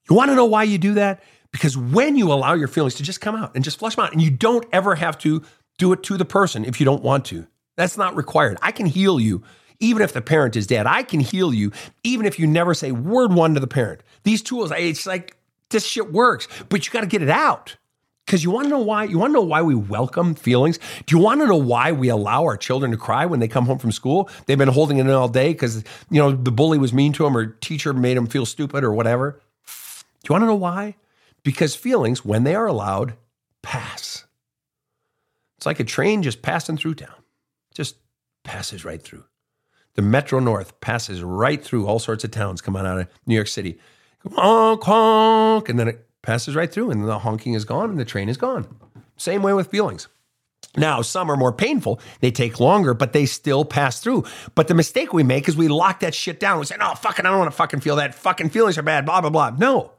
[0.09, 1.21] You want to know why you do that?
[1.51, 4.13] Because when you allow your feelings to just come out and just flush them out,
[4.13, 5.41] and you don't ever have to
[5.77, 8.57] do it to the person if you don't want to, that's not required.
[8.61, 9.43] I can heal you
[9.79, 10.87] even if the parent is dead.
[10.87, 11.71] I can heal you
[12.03, 14.01] even if you never say word one to the parent.
[14.23, 15.37] These tools, it's like
[15.69, 17.77] this shit works, but you got to get it out.
[18.25, 19.03] Because you want to know why?
[19.03, 20.79] You want to know why we welcome feelings?
[21.05, 23.67] Do you want to know why we allow our children to cry when they come
[23.67, 24.29] home from school?
[24.45, 27.23] They've been holding it in all day because you know the bully was mean to
[27.23, 29.39] them or teacher made them feel stupid or whatever.
[29.67, 30.95] Do you want to know why?
[31.43, 33.13] Because feelings, when they are allowed,
[33.61, 34.25] pass.
[35.57, 37.23] It's like a train just passing through town,
[37.75, 37.95] just
[38.43, 39.23] passes right through.
[39.95, 43.47] The Metro North passes right through all sorts of towns coming out of New York
[43.47, 43.79] City.
[44.33, 48.05] Honk, honk, and then it passes right through, and the honking is gone, and the
[48.05, 48.67] train is gone.
[49.15, 50.07] Same way with feelings.
[50.75, 52.01] Now, some are more painful.
[52.19, 54.25] They take longer, but they still pass through.
[54.55, 56.59] But the mistake we make is we lock that shit down.
[56.59, 58.15] We say, no, fucking, I don't want to fucking feel that.
[58.15, 59.51] Fucking feelings are bad, blah, blah, blah.
[59.51, 59.91] No.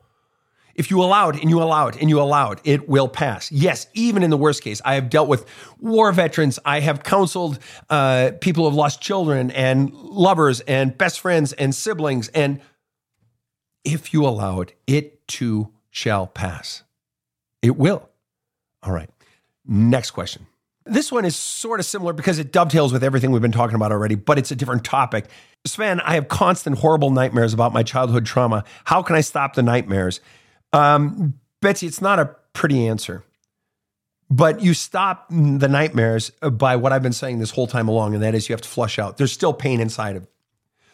[0.76, 3.50] If you allow it and you allow it and you allow it, it will pass.
[3.50, 5.46] Yes, even in the worst case, I have dealt with
[5.80, 6.58] war veterans.
[6.64, 7.58] I have counseled
[7.88, 12.28] uh, people who have lost children and lovers and best friends and siblings.
[12.28, 12.60] And
[13.84, 16.82] if you allow it, it too shall pass.
[17.62, 18.08] It will.
[18.82, 19.08] All right.
[19.66, 20.46] Next question.
[20.84, 23.90] This one is sort of similar because it dovetails with everything we've been talking about
[23.90, 25.26] already, but it's a different topic.
[25.64, 28.62] Sven, I have constant horrible nightmares about my childhood trauma.
[28.84, 30.20] How can I stop the nightmares?
[30.72, 33.24] Um, Betsy, it's not a pretty answer,
[34.30, 38.22] but you stop the nightmares by what I've been saying this whole time along, and
[38.22, 39.16] that is you have to flush out.
[39.16, 40.26] There's still pain inside of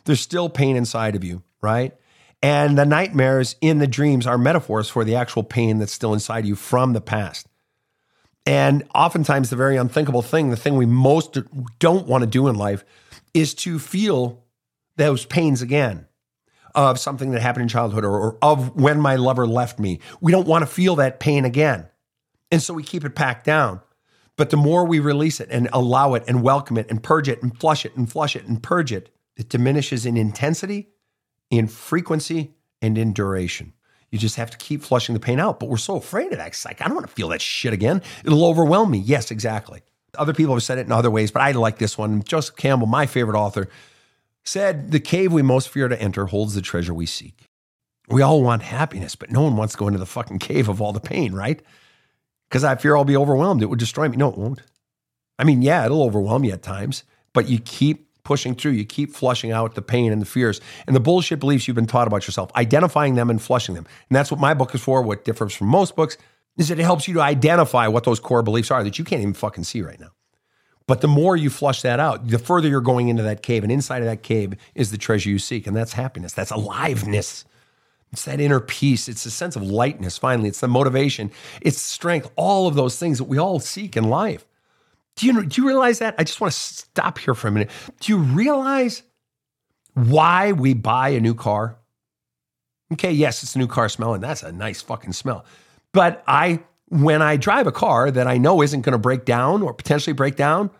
[0.05, 1.95] There's still pain inside of you, right?
[2.43, 6.45] And the nightmares in the dreams are metaphors for the actual pain that's still inside
[6.45, 7.47] you from the past.
[8.45, 11.39] And oftentimes, the very unthinkable thing, the thing we most
[11.79, 12.85] don't want to do in life,
[13.33, 14.43] is to feel
[14.97, 16.07] those pains again
[16.75, 20.01] of something that happened in childhood or, or of when my lover left me.
[20.21, 21.89] We don't want to feel that pain again.
[22.51, 23.81] And so we keep it packed down.
[24.37, 27.43] But the more we release it and allow it and welcome it and purge it
[27.43, 30.89] and flush it and flush it and purge it, it diminishes in intensity,
[31.51, 33.73] in frequency, and in duration.
[34.11, 35.61] You just have to keep flushing the pain out.
[35.61, 36.49] But we're so afraid of that.
[36.49, 38.03] It's like, I don't want to feel that shit again.
[38.25, 38.99] It'll overwhelm me.
[38.99, 39.83] Yes, exactly.
[40.19, 42.23] Other people have said it in other ways, but I like this one.
[42.23, 43.69] Joseph Campbell, my favorite author,
[44.45, 47.49] said, The cave we most fear to enter holds the treasure we seek.
[48.09, 50.81] We all want happiness, but no one wants to go into the fucking cave of
[50.83, 51.63] all the pain, right?
[52.49, 53.63] Because I fear I'll be overwhelmed.
[53.63, 54.17] It would destroy me.
[54.17, 54.61] No, it won't.
[55.39, 58.73] I mean, yeah, it'll overwhelm you at times, but you keep pushing through.
[58.73, 61.87] You keep flushing out the pain and the fears and the bullshit beliefs you've been
[61.87, 63.87] taught about yourself, identifying them and flushing them.
[64.09, 65.03] And that's what my book is for.
[65.03, 66.17] What differs from most books
[66.57, 69.23] is that it helps you to identify what those core beliefs are that you can't
[69.23, 70.11] even fucking see right now.
[70.87, 73.62] But the more you flush that out, the further you're going into that cave.
[73.62, 75.66] And inside of that cave is the treasure you seek.
[75.66, 76.33] And that's happiness.
[76.33, 77.45] That's aliveness.
[78.12, 79.09] It's that inner peace.
[79.09, 80.49] It's a sense of lightness, finally.
[80.49, 81.31] It's the motivation.
[81.61, 84.47] It's strength, all of those things that we all seek in life.
[85.16, 86.14] Do you, do you realize that?
[86.18, 87.71] I just want to stop here for a minute.
[88.01, 89.03] Do you realize
[89.95, 91.77] why we buy a new car?
[92.92, 95.45] Okay, yes, it's a new car smell, and that's a nice fucking smell.
[95.92, 96.61] But I,
[96.93, 100.13] when I drive a car that I know isn't going to break down or potentially
[100.13, 100.71] break down,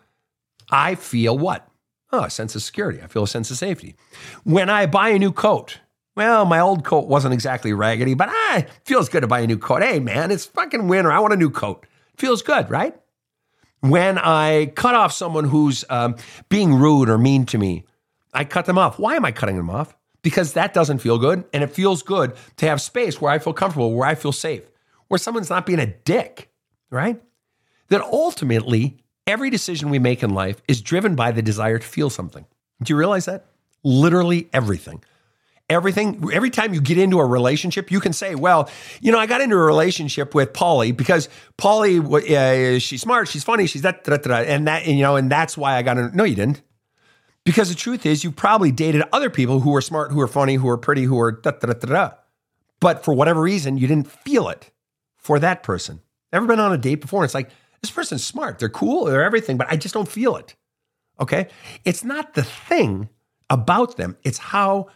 [0.69, 1.67] I feel what?
[2.11, 3.01] Oh, a sense of security.
[3.01, 3.95] I feel a sense of safety.
[4.43, 5.79] When I buy a new coat,
[6.15, 9.57] well, my old coat wasn't exactly raggedy, but ah, feels good to buy a new
[9.57, 9.81] coat.
[9.81, 11.11] Hey, man, it's fucking winter.
[11.11, 11.87] I want a new coat.
[12.15, 12.95] Feels good, right?
[13.79, 16.15] When I cut off someone who's um,
[16.47, 17.85] being rude or mean to me,
[18.35, 18.99] I cut them off.
[18.99, 19.95] Why am I cutting them off?
[20.21, 21.43] Because that doesn't feel good.
[21.53, 24.69] And it feels good to have space where I feel comfortable, where I feel safe
[25.07, 26.51] where someone's not being a dick,
[26.89, 27.21] right?
[27.89, 32.09] That ultimately, every decision we make in life is driven by the desire to feel
[32.09, 32.45] something.
[32.81, 33.45] Do you realize that?
[33.83, 35.03] Literally everything.
[35.69, 39.25] Everything, every time you get into a relationship, you can say, well, you know, I
[39.25, 44.03] got into a relationship with Polly because Polly, uh, she's smart, she's funny, she's that,
[44.03, 46.25] da, da, da, and that, and, you know, and that's why I got into, no,
[46.25, 46.61] you didn't.
[47.45, 50.55] Because the truth is, you probably dated other people who were smart, who were funny,
[50.55, 52.11] who were pretty, who were da, da, da, da, da.
[52.79, 54.69] But for whatever reason, you didn't feel it
[55.23, 56.01] for that person.
[56.31, 57.23] Ever been on a date before?
[57.23, 57.49] It's like,
[57.81, 58.59] this person's smart.
[58.59, 59.05] They're cool.
[59.05, 60.55] They're everything, but I just don't feel it.
[61.19, 61.47] Okay.
[61.85, 63.09] It's not the thing
[63.49, 64.87] about them, it's how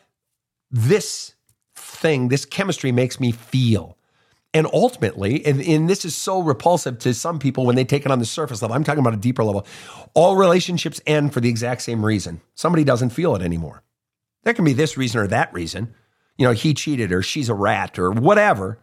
[0.71, 1.35] this
[1.75, 3.97] thing, this chemistry makes me feel.
[4.53, 8.11] And ultimately, and, and, this is so repulsive to some people when they take it
[8.11, 9.67] on the surface level, I'm talking about a deeper level.
[10.15, 12.41] All relationships end for the exact same reason.
[12.55, 13.83] Somebody doesn't feel it anymore.
[14.43, 15.93] There can be this reason or that reason.
[16.37, 18.79] You know, he cheated or she's a rat or whatever.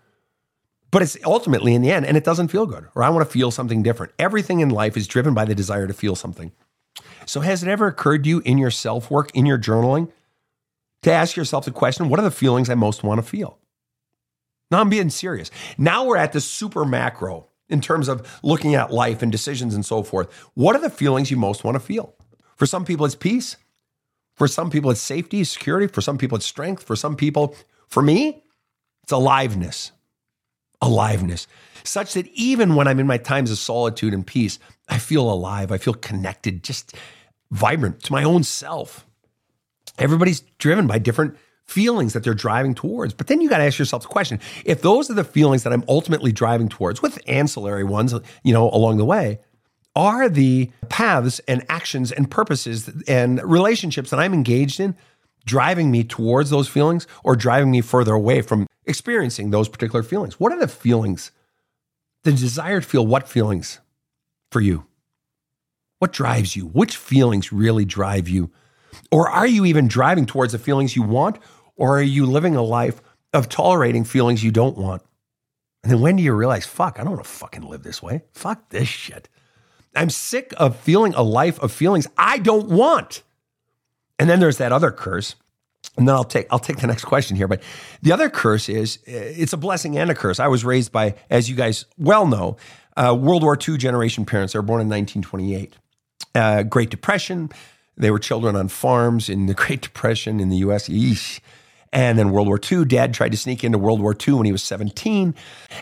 [0.95, 3.33] But it's ultimately in the end, and it doesn't feel good, or I want to
[3.33, 4.13] feel something different.
[4.17, 6.53] Everything in life is driven by the desire to feel something.
[7.27, 10.13] So, has it ever occurred to you in your self work, in your journaling,
[11.03, 13.59] to ask yourself the question, what are the feelings I most want to feel?
[14.71, 15.51] Now, I'm being serious.
[15.77, 19.85] Now we're at the super macro in terms of looking at life and decisions and
[19.85, 20.33] so forth.
[20.55, 22.15] What are the feelings you most want to feel?
[22.55, 23.57] For some people, it's peace.
[24.37, 25.89] For some people, it's safety, security.
[25.89, 26.85] For some people, it's strength.
[26.85, 27.57] For some people,
[27.89, 28.45] for me,
[29.03, 29.91] it's aliveness
[30.81, 31.47] aliveness,
[31.85, 34.59] such that even when I'm in my times of solitude and peace,
[34.89, 35.73] I feel alive.
[35.73, 36.95] I feel connected, just
[37.51, 39.07] vibrant to my own self.
[39.99, 43.15] Everybody's driven by different feelings that they're driving towards.
[43.15, 45.73] But then you got to ask yourself the question if those are the feelings that
[45.73, 49.41] I'm ultimately driving towards, with ancillary ones, you know, along the way,
[49.97, 54.97] are the paths and actions and purposes and relationships that I'm engaged in
[55.45, 60.39] driving me towards those feelings or driving me further away from experiencing those particular feelings.
[60.41, 61.31] What are the feelings?
[62.23, 63.81] The desire to feel what feelings
[64.51, 64.87] for you?
[65.99, 66.67] What drives you?
[66.67, 68.51] Which feelings really drive you?
[69.11, 71.39] Or are you even driving towards the feelings you want?
[71.77, 73.03] Or are you living a life
[73.33, 75.03] of tolerating feelings you don't want?
[75.83, 78.23] And then when do you realize, fuck, I don't want to fucking live this way?
[78.33, 79.29] Fuck this shit.
[79.95, 83.23] I'm sick of feeling a life of feelings I don't want.
[84.19, 85.35] And then there's that other curse
[85.97, 87.49] and then I'll take I'll take the next question here.
[87.49, 87.63] But
[88.03, 90.41] the other curse is it's a blessing and a curse.
[90.41, 92.57] I was raised by, as you guys well know,
[92.97, 94.53] uh, World War II generation parents.
[94.53, 95.77] They were born in 1928.
[96.35, 97.51] Uh, Great Depression.
[97.97, 100.89] They were children on farms in the Great Depression in the U.S.
[100.89, 101.41] Eesh.
[101.93, 104.51] And then World War II, dad tried to sneak into World War II when he
[104.51, 105.33] was 17.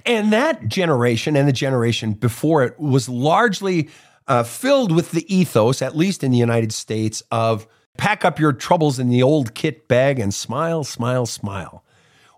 [0.04, 3.88] And that generation and the generation before it was largely
[4.28, 7.66] uh, filled with the ethos, at least in the United States, of
[7.98, 11.84] Pack up your troubles in the old kit bag and smile, smile, smile.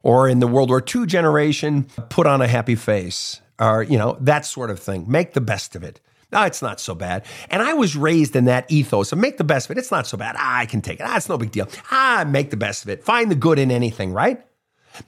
[0.02, 4.18] Or in the World War II generation, put on a happy face, or, you know,
[4.20, 5.10] that sort of thing.
[5.10, 6.00] Make the best of it.
[6.30, 7.24] No, it's not so bad.
[7.48, 9.78] And I was raised in that ethos of make the best of it.
[9.78, 10.34] It's not so bad.
[10.36, 11.06] Ah, I can take it.
[11.06, 11.68] Ah, it's no big deal.
[11.90, 13.04] Ah, make the best of it.
[13.04, 14.44] Find the good in anything, right?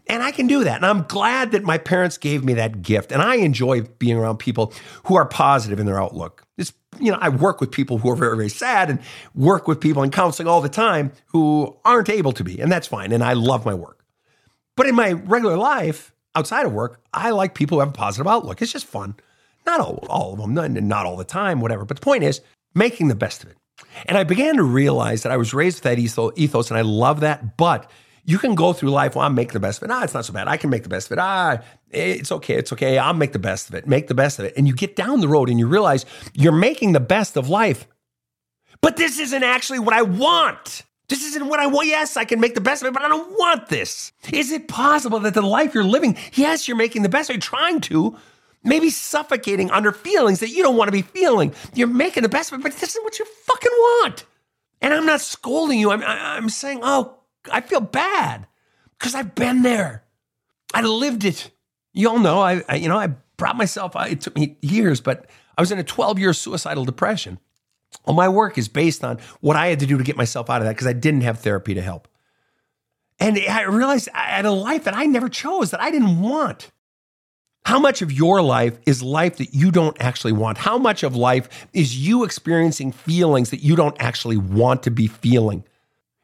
[0.08, 0.76] And I can do that.
[0.76, 3.12] And I'm glad that my parents gave me that gift.
[3.12, 4.72] And I enjoy being around people
[5.04, 6.44] who are positive in their outlook.
[6.58, 9.00] It's you know, I work with people who are very, very sad and
[9.34, 12.86] work with people in counseling all the time who aren't able to be, and that's
[12.86, 13.12] fine.
[13.12, 14.04] And I love my work.
[14.76, 18.26] But in my regular life, outside of work, I like people who have a positive
[18.26, 18.60] outlook.
[18.60, 19.14] It's just fun.
[19.64, 21.84] Not all, all of them, not, not all the time, whatever.
[21.84, 22.40] But the point is,
[22.74, 23.56] making the best of it.
[24.06, 26.82] And I began to realize that I was raised with that etho- ethos, and I
[26.82, 27.56] love that.
[27.56, 27.90] But
[28.26, 29.92] you can go through life, well, I'm making the best of it.
[29.92, 30.48] Ah, it's not so bad.
[30.48, 31.20] I can make the best of it.
[31.20, 32.54] Ah, it's okay.
[32.54, 32.98] It's okay.
[32.98, 33.86] I'll make the best of it.
[33.86, 34.52] Make the best of it.
[34.56, 36.04] And you get down the road and you realize
[36.34, 37.86] you're making the best of life.
[38.80, 40.82] But this isn't actually what I want.
[41.08, 41.86] This isn't what I want.
[41.86, 44.10] Yes, I can make the best of it, but I don't want this.
[44.32, 47.80] Is it possible that the life you're living, yes, you're making the best, you're trying
[47.82, 48.16] to,
[48.64, 51.54] maybe suffocating under feelings that you don't want to be feeling.
[51.74, 54.24] You're making the best of it, but this is what you fucking want.
[54.80, 55.92] And I'm not scolding you.
[55.92, 57.16] I'm, I'm saying, oh,
[57.50, 58.46] I feel bad
[58.98, 60.04] because I've been there.
[60.74, 61.50] I lived it.
[61.92, 65.26] You all know, I, I you know, I brought myself, it took me years, but
[65.56, 67.38] I was in a 12 year suicidal depression.
[68.04, 70.60] All my work is based on what I had to do to get myself out
[70.60, 72.08] of that because I didn't have therapy to help.
[73.18, 76.70] And I realized I had a life that I never chose, that I didn't want.
[77.64, 80.58] How much of your life is life that you don't actually want?
[80.58, 85.06] How much of life is you experiencing feelings that you don't actually want to be
[85.08, 85.64] feeling?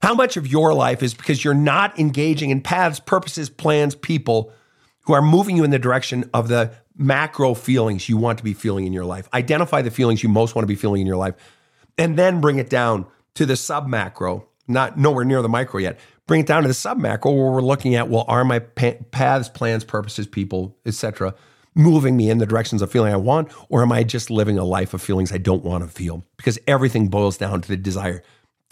[0.02, 4.52] How much of your life is because you're not engaging in paths, purposes, plans, people
[5.02, 8.52] who are moving you in the direction of the macro feelings you want to be
[8.52, 9.28] feeling in your life?
[9.32, 11.34] Identify the feelings you most want to be feeling in your life
[11.96, 16.00] and then bring it down to the sub macro, not nowhere near the micro yet.
[16.26, 19.48] Bring it down to the sub macro where we're looking at well, are my paths,
[19.48, 21.32] plans, purposes, people, etc.,
[21.74, 24.64] moving me in the directions of feeling I want, or am I just living a
[24.64, 26.24] life of feelings I don't want to feel?
[26.36, 28.22] Because everything boils down to the desire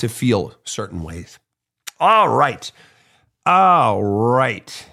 [0.01, 1.39] to feel certain ways.
[1.99, 2.71] All right.
[3.47, 4.87] All right.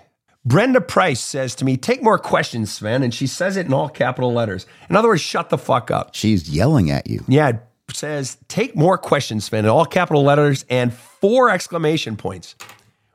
[0.45, 3.03] Brenda Price says to me, Take more questions, Sven.
[3.03, 4.65] And she says it in all capital letters.
[4.89, 6.15] In other words, shut the fuck up.
[6.15, 7.23] She's yelling at you.
[7.27, 7.59] Yeah, It
[7.93, 12.55] says, take more questions, Sven, in all capital letters and four exclamation points.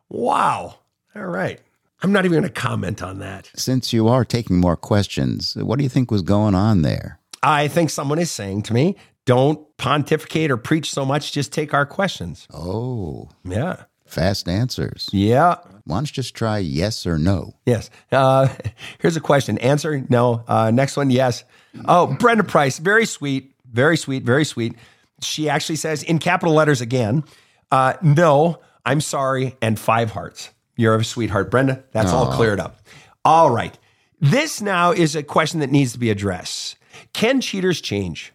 [0.09, 0.79] Wow.
[1.17, 1.61] All right.
[2.03, 3.51] I'm not even going to comment on that.
[3.55, 7.19] Since you are taking more questions, what do you think was going on there?
[7.43, 11.75] I think someone is saying to me, don't pontificate or preach so much, just take
[11.75, 12.47] our questions.
[12.53, 13.31] Oh.
[13.45, 13.85] Yeah.
[14.07, 15.09] Fast answers.
[15.13, 15.57] Yeah.
[15.85, 17.55] Why don't you just try yes or no?
[17.65, 17.89] Yes.
[18.11, 18.49] Uh,
[19.01, 19.59] here's a question.
[19.59, 20.45] Answer no.
[20.47, 21.45] Uh, next one, yes.
[21.87, 23.55] Oh, Brenda Price, very sweet.
[23.73, 24.75] Very sweet, very sweet.
[25.23, 27.25] She actually says in capital letters again,
[27.71, 30.51] uh, no, I'm sorry, and five hearts.
[30.77, 31.83] You're a sweetheart, Brenda.
[31.93, 32.15] That's Aww.
[32.15, 32.79] all cleared up.
[33.25, 33.77] All right.
[34.21, 36.77] This now is a question that needs to be addressed.
[37.13, 38.33] Can cheaters change?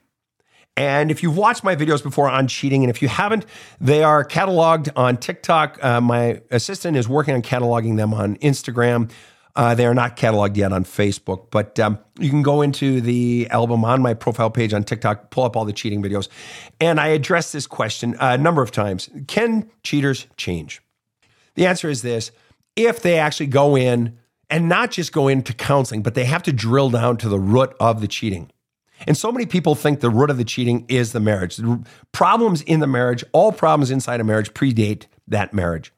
[0.77, 3.47] And if you've watched my videos before on cheating, and if you haven't,
[3.81, 5.83] they are cataloged on TikTok.
[5.83, 9.11] Uh, my assistant is working on cataloging them on Instagram.
[9.55, 13.47] Uh, they are not cataloged yet on Facebook, but um, you can go into the
[13.49, 16.29] album on my profile page on TikTok, pull up all the cheating videos.
[16.79, 20.83] And I address this question a number of times Can cheaters change?
[21.55, 22.29] The answer is this
[22.75, 24.15] if they actually go in
[24.51, 27.75] and not just go into counseling, but they have to drill down to the root
[27.79, 28.51] of the cheating.
[29.05, 31.57] And so many people think the root of the cheating is the marriage.
[31.57, 35.93] The problems in the marriage, all problems inside a marriage predate that marriage.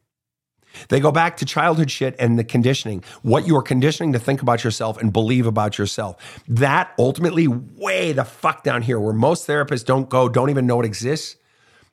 [0.90, 4.42] They go back to childhood shit and the conditioning, what you are conditioning to think
[4.42, 6.44] about yourself and believe about yourself.
[6.48, 10.80] That ultimately, way the fuck down here, where most therapists don't go, don't even know
[10.80, 11.38] it exists.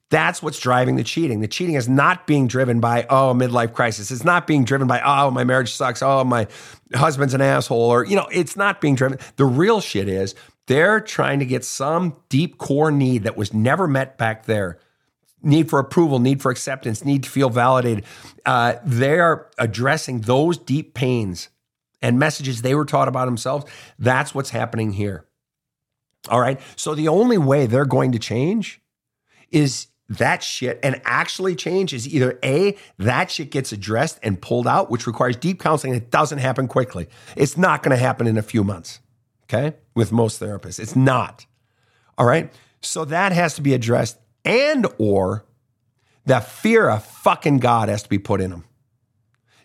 [0.08, 1.40] That's what's driving the cheating.
[1.40, 4.12] The cheating is not being driven by, oh, midlife crisis.
[4.12, 6.00] It's not being driven by, oh, my marriage sucks.
[6.00, 6.46] Oh, my
[6.94, 7.80] husband's an asshole.
[7.80, 9.18] Or, you know, it's not being driven.
[9.34, 10.36] The real shit is
[10.66, 14.78] they're trying to get some deep core need that was never met back there
[15.42, 18.04] need for approval, need for acceptance, need to feel validated.
[18.44, 21.48] Uh, they're addressing those deep pains
[22.02, 23.64] and messages they were taught about themselves.
[23.98, 25.24] That's what's happening here.
[26.28, 26.60] All right.
[26.74, 28.80] So the only way they're going to change
[29.50, 34.66] is that shit and actually change is either A, that shit gets addressed and pulled
[34.66, 35.94] out, which requires deep counseling.
[35.94, 37.08] It doesn't happen quickly.
[37.36, 39.00] It's not going to happen in a few months.
[39.48, 39.76] Okay.
[39.94, 41.46] With most therapists, it's not.
[42.18, 42.52] All right.
[42.82, 45.44] So that has to be addressed and or
[46.24, 48.64] the fear of fucking God has to be put in them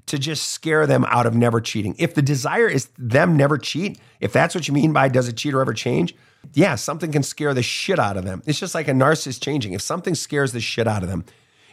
[0.08, 1.96] to just scare them out of never cheating.
[1.98, 5.34] If the desire is them never cheat, if that's what you mean by does a
[5.34, 6.16] cheater ever change?
[6.54, 8.42] Yeah, something can scare the shit out of them.
[8.46, 9.74] It's just like a narcissist changing.
[9.74, 11.26] If something scares the shit out of them,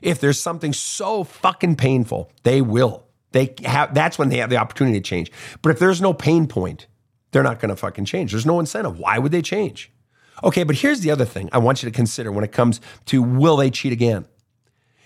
[0.02, 3.04] if there's something so fucking painful, they will.
[3.32, 5.32] They have that's when they have the opportunity to change.
[5.60, 6.86] But if there's no pain point,
[7.30, 8.32] they're not going to fucking change.
[8.32, 8.98] There's no incentive.
[8.98, 9.90] Why would they change?
[10.42, 13.22] Okay, but here's the other thing I want you to consider when it comes to
[13.22, 14.26] will they cheat again?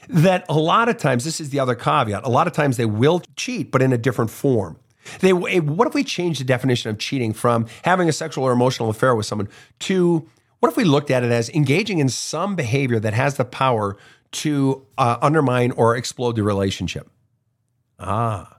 [0.08, 2.86] That a lot of times, this is the other caveat, a lot of times they
[2.86, 4.78] will cheat, but in a different form.
[5.20, 8.90] They, what if we change the definition of cheating from having a sexual or emotional
[8.90, 9.48] affair with someone
[9.80, 10.28] to
[10.60, 13.96] what if we looked at it as engaging in some behavior that has the power
[14.30, 17.10] to uh, undermine or explode the relationship?
[17.98, 18.58] Ah.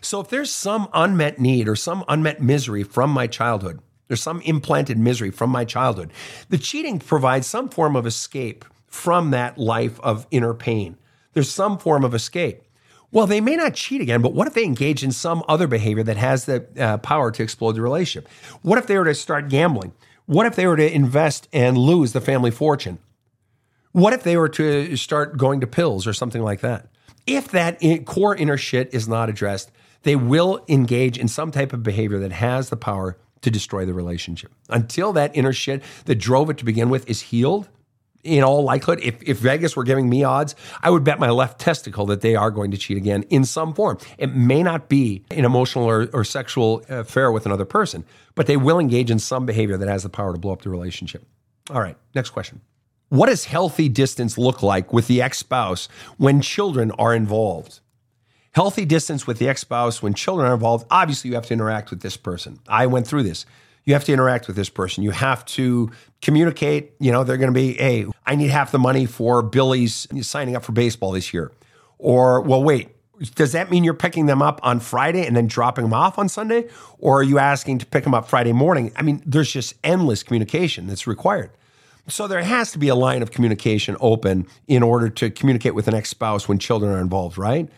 [0.00, 4.40] So if there's some unmet need or some unmet misery from my childhood, There's some
[4.42, 6.12] implanted misery from my childhood.
[6.48, 10.96] The cheating provides some form of escape from that life of inner pain.
[11.32, 12.62] There's some form of escape.
[13.10, 16.02] Well, they may not cheat again, but what if they engage in some other behavior
[16.02, 18.28] that has the uh, power to explode the relationship?
[18.62, 19.92] What if they were to start gambling?
[20.26, 22.98] What if they were to invest and lose the family fortune?
[23.92, 26.88] What if they were to start going to pills or something like that?
[27.26, 29.70] If that core inner shit is not addressed,
[30.02, 33.94] they will engage in some type of behavior that has the power to destroy the
[33.94, 34.52] relationship.
[34.68, 37.68] Until that inner shit that drove it to begin with is healed,
[38.24, 41.60] in all likelihood, if, if Vegas were giving me odds, I would bet my left
[41.60, 43.98] testicle that they are going to cheat again in some form.
[44.16, 48.04] It may not be an emotional or, or sexual affair with another person,
[48.34, 50.70] but they will engage in some behavior that has the power to blow up the
[50.70, 51.24] relationship.
[51.70, 52.62] All right, next question.
[53.08, 57.80] What does healthy distance look like with the ex spouse when children are involved?
[58.52, 61.90] Healthy distance with the ex spouse when children are involved, obviously, you have to interact
[61.90, 62.60] with this person.
[62.68, 63.46] I went through this.
[63.84, 65.04] You have to interact with this person.
[65.04, 65.90] You have to
[66.22, 66.92] communicate.
[66.98, 70.56] You know, they're going to be, hey, I need half the money for Billy's signing
[70.56, 71.52] up for baseball this year.
[71.98, 72.90] Or, well, wait,
[73.34, 76.28] does that mean you're picking them up on Friday and then dropping them off on
[76.28, 76.68] Sunday?
[76.98, 78.92] Or are you asking to pick them up Friday morning?
[78.96, 81.50] I mean, there's just endless communication that's required.
[82.08, 85.88] So there has to be a line of communication open in order to communicate with
[85.88, 87.68] an ex spouse when children are involved, right?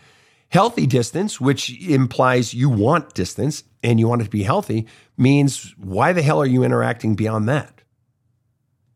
[0.49, 4.85] Healthy distance, which implies you want distance and you want it to be healthy,
[5.17, 7.81] means why the hell are you interacting beyond that?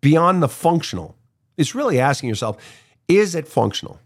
[0.02, 1.16] Beyond the functional.
[1.58, 2.58] It's really asking yourself,
[3.08, 4.00] is it functional?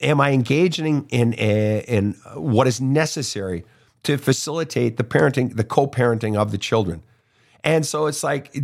[0.00, 3.64] Am I engaging in, in what is necessary
[4.02, 7.02] to facilitate the parenting, the co parenting of the children?
[7.62, 8.56] And so it's like,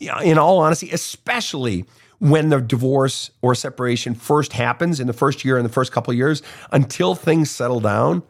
[0.00, 1.84] in all honesty, especially
[2.18, 6.10] when the divorce or separation first happens in the first year and the first couple
[6.10, 6.42] of years,
[6.72, 8.22] until things settle down,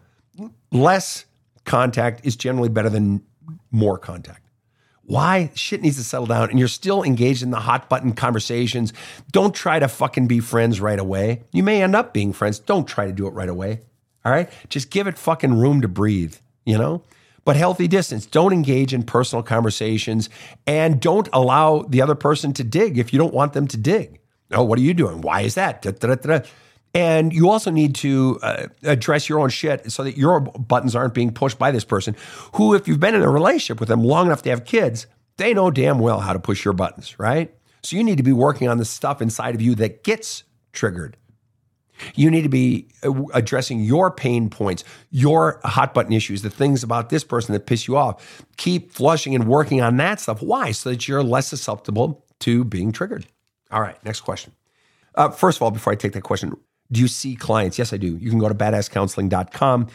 [0.70, 1.24] less
[1.64, 3.22] contact is generally better than
[3.70, 4.42] more contact.
[5.04, 5.50] Why?
[5.54, 8.92] Shit needs to settle down and you're still engaged in the hot button conversations.
[9.32, 11.44] Don't try to fucking be friends right away.
[11.50, 12.58] You may end up being friends.
[12.58, 13.80] Don't try to do it right away.
[14.26, 14.50] All right?
[14.68, 17.02] Just give it fucking room to breathe, you know?
[17.48, 18.26] But healthy distance.
[18.26, 20.28] Don't engage in personal conversations
[20.66, 24.20] and don't allow the other person to dig if you don't want them to dig.
[24.50, 25.22] Oh, what are you doing?
[25.22, 25.80] Why is that?
[25.80, 26.40] Da, da, da,
[26.92, 31.14] and you also need to uh, address your own shit so that your buttons aren't
[31.14, 32.14] being pushed by this person
[32.56, 35.06] who, if you've been in a relationship with them long enough to have kids,
[35.38, 37.54] they know damn well how to push your buttons, right?
[37.82, 40.44] So you need to be working on the stuff inside of you that gets
[40.74, 41.16] triggered.
[42.14, 46.82] You need to be uh, addressing your pain points, your hot button issues, the things
[46.82, 48.42] about this person that piss you off.
[48.56, 50.42] Keep flushing and working on that stuff.
[50.42, 50.72] Why?
[50.72, 53.26] So that you're less susceptible to being triggered.
[53.70, 54.52] All right, next question.
[55.14, 56.56] Uh, first of all, before I take that question,
[56.90, 57.78] do you see clients?
[57.78, 58.16] Yes, I do.
[58.16, 59.88] You can go to badasscounseling.com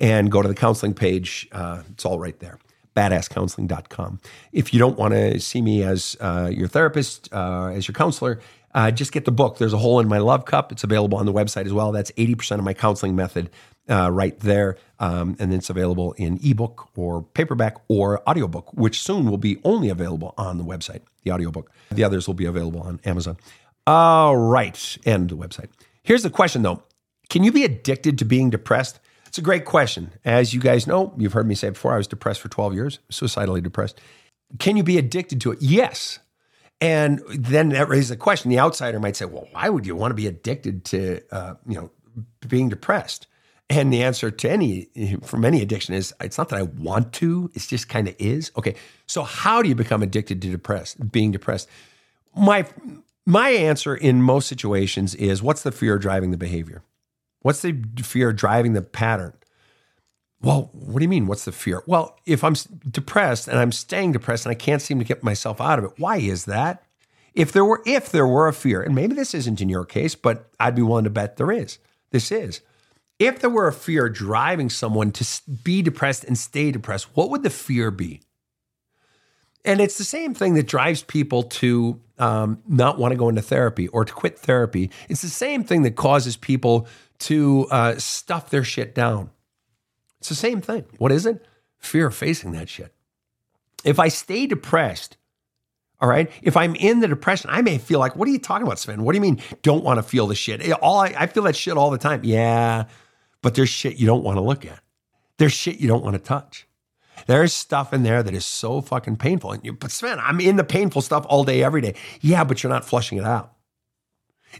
[0.00, 1.48] and go to the counseling page.
[1.52, 2.58] Uh, it's all right there
[2.98, 4.18] badasscounseling.com.
[4.52, 8.40] If you don't want to see me as uh, your therapist, uh, as your counselor,
[8.78, 9.58] uh, just get the book.
[9.58, 10.70] There's a hole in my love cup.
[10.70, 11.90] It's available on the website as well.
[11.90, 13.50] That's 80% of my counseling method
[13.90, 14.76] uh, right there.
[15.00, 19.88] Um, and it's available in ebook or paperback or audiobook, which soon will be only
[19.88, 21.72] available on the website, the audiobook.
[21.90, 23.36] The others will be available on Amazon.
[23.84, 24.96] All right.
[25.04, 25.70] And the website.
[26.04, 26.84] Here's the question though
[27.28, 29.00] Can you be addicted to being depressed?
[29.26, 30.12] It's a great question.
[30.24, 33.00] As you guys know, you've heard me say before, I was depressed for 12 years,
[33.10, 34.00] suicidally depressed.
[34.60, 35.60] Can you be addicted to it?
[35.60, 36.20] Yes.
[36.80, 38.50] And then that raises a question.
[38.50, 41.74] The outsider might say, "Well, why would you want to be addicted to, uh, you
[41.74, 41.90] know,
[42.46, 43.26] being depressed?"
[43.70, 44.88] And the answer to any
[45.22, 48.52] from any addiction is it's not that I want to; it's just kind of is.
[48.56, 48.76] Okay,
[49.06, 51.68] so how do you become addicted to depressed, being depressed?
[52.36, 52.64] My
[53.26, 56.82] my answer in most situations is, what's the fear driving the behavior?
[57.40, 59.34] What's the fear driving the pattern?
[60.40, 61.26] Well, what do you mean?
[61.26, 61.82] What's the fear?
[61.86, 62.54] Well, if I'm
[62.88, 65.92] depressed and I'm staying depressed and I can't seem to get myself out of it,
[65.98, 66.84] why is that?
[67.34, 70.14] If there were if there were a fear, and maybe this isn't in your case,
[70.14, 71.78] but I'd be willing to bet there is.
[72.10, 72.60] This is.
[73.18, 75.26] If there were a fear driving someone to
[75.64, 78.22] be depressed and stay depressed, what would the fear be?
[79.64, 83.42] And it's the same thing that drives people to um, not want to go into
[83.42, 84.90] therapy or to quit therapy.
[85.08, 86.86] It's the same thing that causes people
[87.20, 89.30] to uh, stuff their shit down
[90.18, 90.84] it's the same thing.
[90.98, 91.44] What is it?
[91.78, 92.92] Fear of facing that shit.
[93.84, 95.16] If I stay depressed,
[96.00, 98.66] all right, if I'm in the depression, I may feel like, what are you talking
[98.66, 99.02] about, Sven?
[99.02, 100.70] What do you mean don't want to feel the shit?
[100.74, 102.20] All I, I feel that shit all the time.
[102.24, 102.84] Yeah,
[103.42, 104.80] but there's shit you don't want to look at.
[105.38, 106.66] There's shit you don't want to touch.
[107.26, 109.52] There's stuff in there that is so fucking painful.
[109.52, 111.94] And you, but Sven, I'm in the painful stuff all day, every day.
[112.20, 113.52] Yeah, but you're not flushing it out.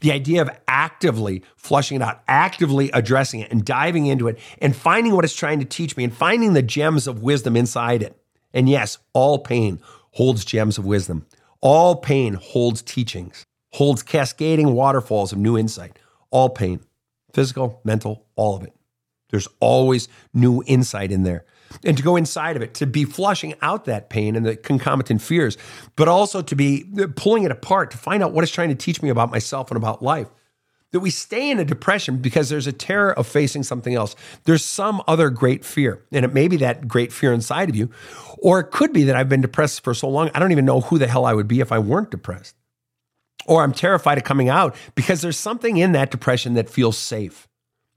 [0.00, 4.74] The idea of actively flushing it out, actively addressing it and diving into it and
[4.74, 8.20] finding what it's trying to teach me and finding the gems of wisdom inside it.
[8.52, 9.80] And yes, all pain
[10.12, 11.26] holds gems of wisdom.
[11.60, 15.98] All pain holds teachings, holds cascading waterfalls of new insight.
[16.30, 16.80] All pain,
[17.32, 18.72] physical, mental, all of it.
[19.30, 21.44] There's always new insight in there.
[21.84, 25.22] And to go inside of it, to be flushing out that pain and the concomitant
[25.22, 25.56] fears,
[25.96, 29.02] but also to be pulling it apart to find out what it's trying to teach
[29.02, 30.28] me about myself and about life.
[30.92, 34.16] That we stay in a depression because there's a terror of facing something else.
[34.44, 37.90] There's some other great fear, and it may be that great fear inside of you,
[38.38, 40.80] or it could be that I've been depressed for so long, I don't even know
[40.80, 42.56] who the hell I would be if I weren't depressed.
[43.46, 47.47] Or I'm terrified of coming out because there's something in that depression that feels safe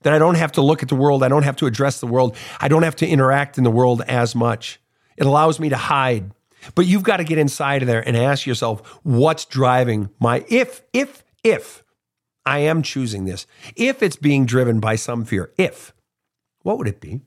[0.04, 1.24] that I don't have to look at the world.
[1.24, 2.36] I don't have to address the world.
[2.60, 4.80] I don't have to interact in the world as much.
[5.18, 6.32] It allows me to hide.
[6.76, 10.84] But you've got to get inside of there and ask yourself, what's driving my, if,
[10.94, 11.84] if, if
[12.46, 15.94] I am choosing this, if it's being driven by some fear, if,
[16.62, 17.12] what would it be?
[17.12, 17.22] And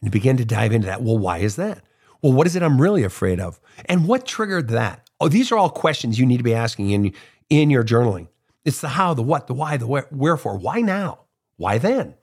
[0.00, 1.02] you begin to dive into that.
[1.02, 1.82] Well, why is that?
[2.22, 3.60] Well, what is it I'm really afraid of?
[3.86, 5.08] And what triggered that?
[5.20, 7.12] Oh, these are all questions you need to be asking in,
[7.50, 8.28] in your journaling.
[8.64, 10.56] It's the how, the what, the why, the where, wherefore.
[10.56, 11.21] Why now?
[11.62, 12.16] Why then?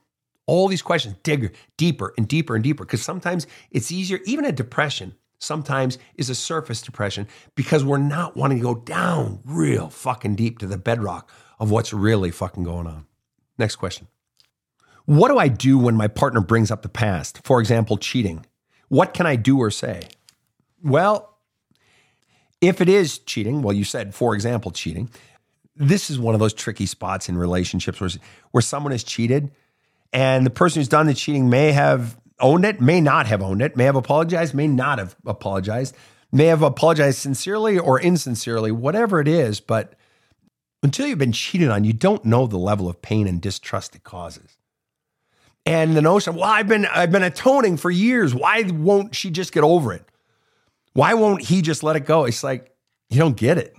[0.48, 4.52] All these questions dig deeper and deeper and deeper because sometimes it's easier, even a
[4.52, 7.26] depression sometimes is a surface depression
[7.56, 11.94] because we're not wanting to go down real fucking deep to the bedrock of what's
[11.94, 13.06] really fucking going on.
[13.58, 14.10] Next question.
[15.06, 17.40] What do I do when my partner brings up the past?
[17.46, 18.46] For example, cheating.
[18.90, 20.02] What can I do or say?
[20.84, 21.38] Well,
[22.60, 25.10] if it is cheating, well, you said, for example, cheating,
[25.80, 28.09] this is one of those tricky spots in relationships where,
[28.51, 29.49] where someone has cheated
[30.11, 33.61] and the person who's done the cheating may have owned it, may not have owned
[33.61, 35.95] it, may have apologized, may not have apologized,
[36.32, 39.59] may have apologized sincerely or insincerely, whatever it is.
[39.61, 39.93] But
[40.84, 44.03] until you've been cheated on, you don't know the level of pain and distrust it
[44.03, 44.57] causes.
[45.65, 48.34] And the notion, well, I've been I've been atoning for years.
[48.34, 50.03] Why won't she just get over it?
[50.93, 52.25] Why won't he just let it go?
[52.25, 52.73] It's like
[53.09, 53.75] you don't get it.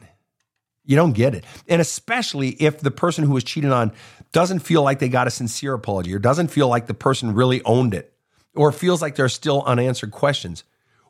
[0.90, 1.44] You don't get it.
[1.68, 3.92] And especially if the person who was cheated on
[4.32, 7.62] doesn't feel like they got a sincere apology or doesn't feel like the person really
[7.62, 8.12] owned it
[8.56, 10.64] or feels like there are still unanswered questions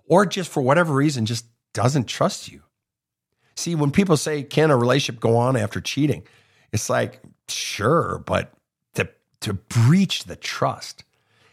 [0.04, 2.60] or just for whatever reason just doesn't trust you.
[3.56, 6.24] See, when people say, can a relationship go on after cheating?
[6.72, 8.52] It's like, sure, but
[8.96, 9.08] to,
[9.40, 11.04] to breach the trust.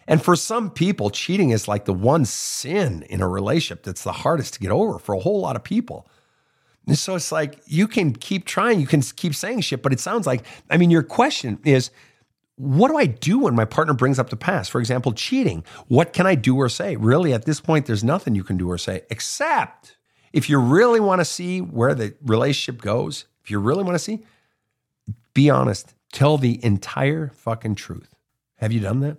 [0.06, 4.12] And for some people, cheating is like the one sin in a relationship that's the
[4.12, 6.10] hardest to get over for a whole lot of people.
[6.88, 10.00] And so it's like you can keep trying, you can keep saying shit, but it
[10.00, 11.92] sounds like, I mean, your question is,
[12.56, 14.72] what do I do when my partner brings up the past?
[14.72, 15.64] For example, cheating.
[15.90, 16.96] What can I do or say?
[16.96, 19.98] Really, at this point, there's nothing you can do or say, except
[20.34, 24.00] if you really want to see where the relationship goes, if you really want to
[24.00, 24.24] see,
[25.34, 25.94] be honest.
[26.14, 28.16] Tell the entire fucking truth.
[28.56, 29.18] Have you done that?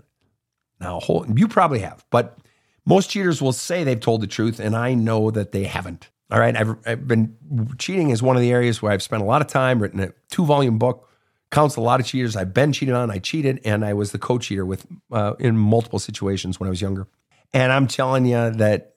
[0.81, 2.39] Now, whole, you probably have, but
[2.87, 6.09] most cheaters will say they've told the truth, and I know that they haven't.
[6.31, 6.57] All right.
[6.57, 7.37] I've, I've been
[7.79, 10.13] cheating is one of the areas where I've spent a lot of time, written a
[10.31, 11.09] two volume book,
[11.51, 12.37] counts a lot of cheaters.
[12.37, 13.11] I've been cheated on.
[13.11, 16.71] I cheated and I was the co cheater with uh, in multiple situations when I
[16.71, 17.07] was younger.
[17.53, 18.97] And I'm telling you that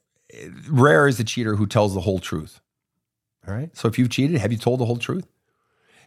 [0.69, 2.59] rare is the cheater who tells the whole truth.
[3.47, 3.75] All right.
[3.75, 5.25] So if you've cheated, have you told the whole truth?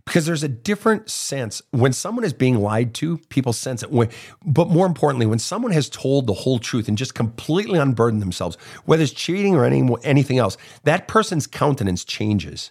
[0.04, 1.62] Because there's a different sense.
[1.70, 4.10] When someone is being lied to people sense it when,
[4.44, 8.56] but more importantly when someone has told the whole truth and just completely unburdened themselves
[8.84, 12.70] whether it's cheating or any, anything else that person's countenance changes.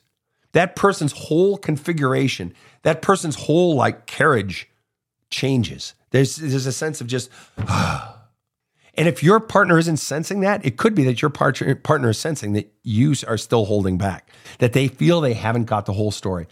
[0.51, 2.53] That person's whole configuration
[2.83, 4.69] that person's whole like carriage
[5.31, 5.95] changes.
[6.11, 10.93] There's there's a sense of just and if your partner isn't sensing that it could
[10.93, 14.29] be that your partner partner is sensing that you are still holding back
[14.59, 16.47] that they feel they haven't got the whole story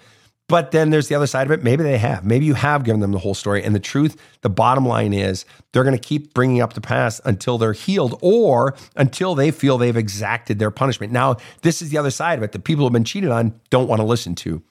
[0.47, 1.63] but then there's the other side of it.
[1.63, 2.25] Maybe they have.
[2.25, 3.63] Maybe you have given them the whole story.
[3.63, 7.21] And the truth, the bottom line is they're going to keep bringing up the past
[7.23, 11.13] until they're healed or until they feel they've exacted their punishment.
[11.13, 12.51] Now, this is the other side of it.
[12.51, 14.61] The people who have been cheated on don't want to listen to.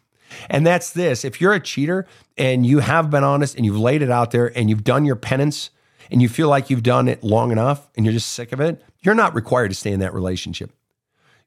[0.49, 2.07] And that's this if you're a cheater
[2.37, 5.17] and you have been honest and you've laid it out there and you've done your
[5.17, 5.71] penance
[6.11, 8.83] and you feel like you've done it long enough and you're just sick of it,
[9.01, 10.73] you're not required to stay in that relationship.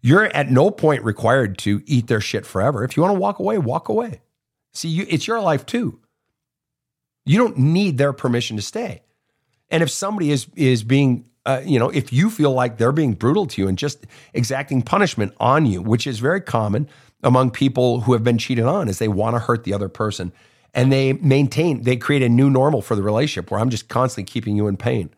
[0.06, 2.84] You're at no point required to eat their shit forever.
[2.84, 4.22] If you want to walk away, walk away.
[4.74, 6.02] See, you, it's your life too.
[7.26, 9.02] You don't need their permission to stay.
[9.70, 13.14] And if somebody is is being, uh, you know, if you feel like they're being
[13.14, 16.90] brutal to you and just exacting punishment on you, which is very common
[17.24, 20.34] among people who have been cheated on, is they want to hurt the other person,
[20.74, 24.30] and they maintain, they create a new normal for the relationship where I'm just constantly
[24.30, 25.12] keeping you in pain.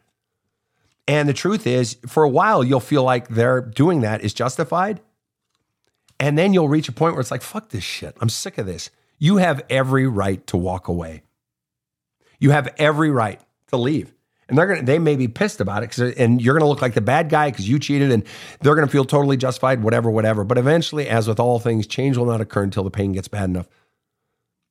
[1.08, 5.02] And the truth is, for a while, you'll feel like they're doing that is justified.
[6.20, 8.18] And then you'll reach a point where it's like, fuck this shit.
[8.22, 8.90] I'm sick of this.
[9.20, 11.24] You have every right to walk away.
[12.40, 14.14] You have every right to leave.
[14.48, 17.02] And they're gonna they may be pissed about it and you're gonna look like the
[17.02, 18.24] bad guy because you cheated and
[18.62, 20.44] they're gonna feel totally justified, whatever, whatever.
[20.44, 23.46] But eventually, as with all things, change will not occur until the pain gets bad
[23.46, 23.68] enough.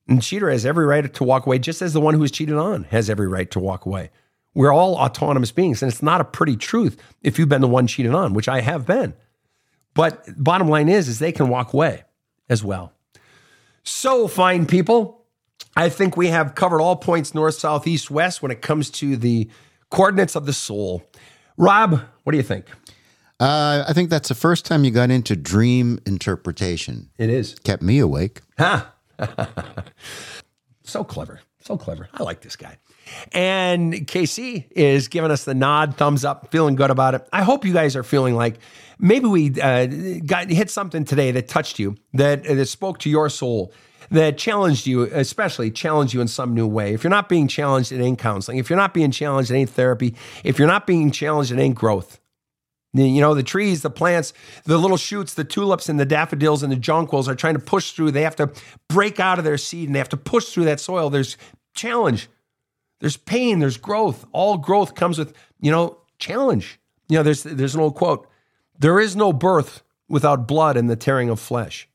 [0.07, 2.55] And cheater has every right to walk away, just as the one who is cheated
[2.55, 4.11] on has every right to walk away.
[4.55, 7.87] We're all autonomous beings, and it's not a pretty truth if you've been the one
[7.87, 9.13] cheated on, which I have been.
[9.93, 12.03] But bottom line is, is they can walk away
[12.49, 12.93] as well.
[13.83, 15.25] So, fine people,
[15.75, 19.17] I think we have covered all points north, south, east, west when it comes to
[19.17, 19.49] the
[19.91, 21.03] coordinates of the soul.
[21.57, 22.65] Rob, what do you think?
[23.39, 27.09] Uh, I think that's the first time you got into dream interpretation.
[27.17, 27.55] It is.
[27.59, 28.41] Kept me awake.
[28.57, 28.93] Ha!
[30.83, 31.41] so clever.
[31.59, 32.07] So clever.
[32.13, 32.77] I like this guy.
[33.31, 37.27] And KC is giving us the nod, thumbs up, feeling good about it.
[37.31, 38.59] I hope you guys are feeling like
[38.99, 39.85] maybe we uh,
[40.25, 43.73] got hit something today that touched you, that, that spoke to your soul,
[44.11, 46.93] that challenged you, especially challenged you in some new way.
[46.93, 48.57] If you're not being challenged, it ain't counseling.
[48.57, 50.15] If you're not being challenged, it ain't therapy.
[50.43, 52.19] If you're not being challenged, it ain't growth.
[52.93, 54.31] You know, the trees, the plants,
[54.63, 57.91] the little shoots, the tulips and the daffodils and the jonquils are trying to push
[57.91, 58.11] through.
[58.11, 58.51] They have to
[58.87, 61.09] break out of their seed and they have to push through that soil.
[61.09, 61.35] There's
[61.73, 62.29] challenge,
[62.99, 64.25] there's pain, there's growth.
[64.31, 66.79] All growth comes with, you know, challenge.
[67.09, 68.27] You know, there's there's an old quote.
[68.79, 71.87] There is no birth without blood and the tearing of flesh,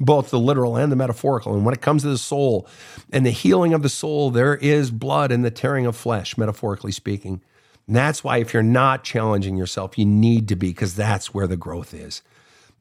[0.00, 1.54] both the literal and the metaphorical.
[1.54, 2.68] And when it comes to the soul
[3.12, 6.92] and the healing of the soul, there is blood and the tearing of flesh, metaphorically
[6.92, 7.42] speaking.
[7.86, 11.46] And that's why if you're not challenging yourself, you need to be, because that's where
[11.46, 12.22] the growth is.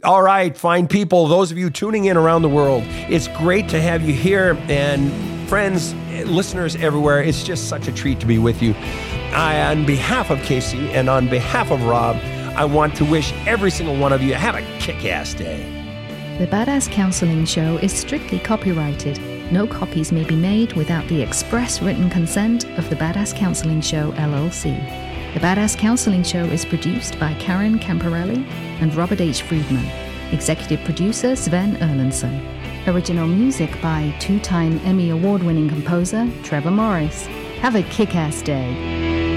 [0.04, 3.82] All right, fine people, those of you tuning in around the world, it's great to
[3.82, 4.58] have you here.
[4.68, 5.14] And
[5.48, 5.94] friends,
[6.26, 8.74] listeners everywhere, it's just such a treat to be with you.
[9.32, 12.18] I, on behalf of Casey and on behalf of Rob,
[12.58, 15.64] I want to wish every single one of you have a kick ass day.
[16.38, 19.22] The Badass Counseling Show is strictly copyrighted.
[19.54, 24.12] No copies may be made without the express written consent of the Badass Counseling Show,
[24.14, 25.13] LLC.
[25.34, 28.48] The Badass Counseling Show is produced by Karen Camparelli
[28.82, 29.42] and Robert H.
[29.42, 29.84] Friedman.
[30.32, 32.40] Executive producer Sven Erlandson.
[32.88, 37.26] Original music by two time Emmy Award winning composer Trevor Morris.
[37.62, 39.33] Have a kick ass day.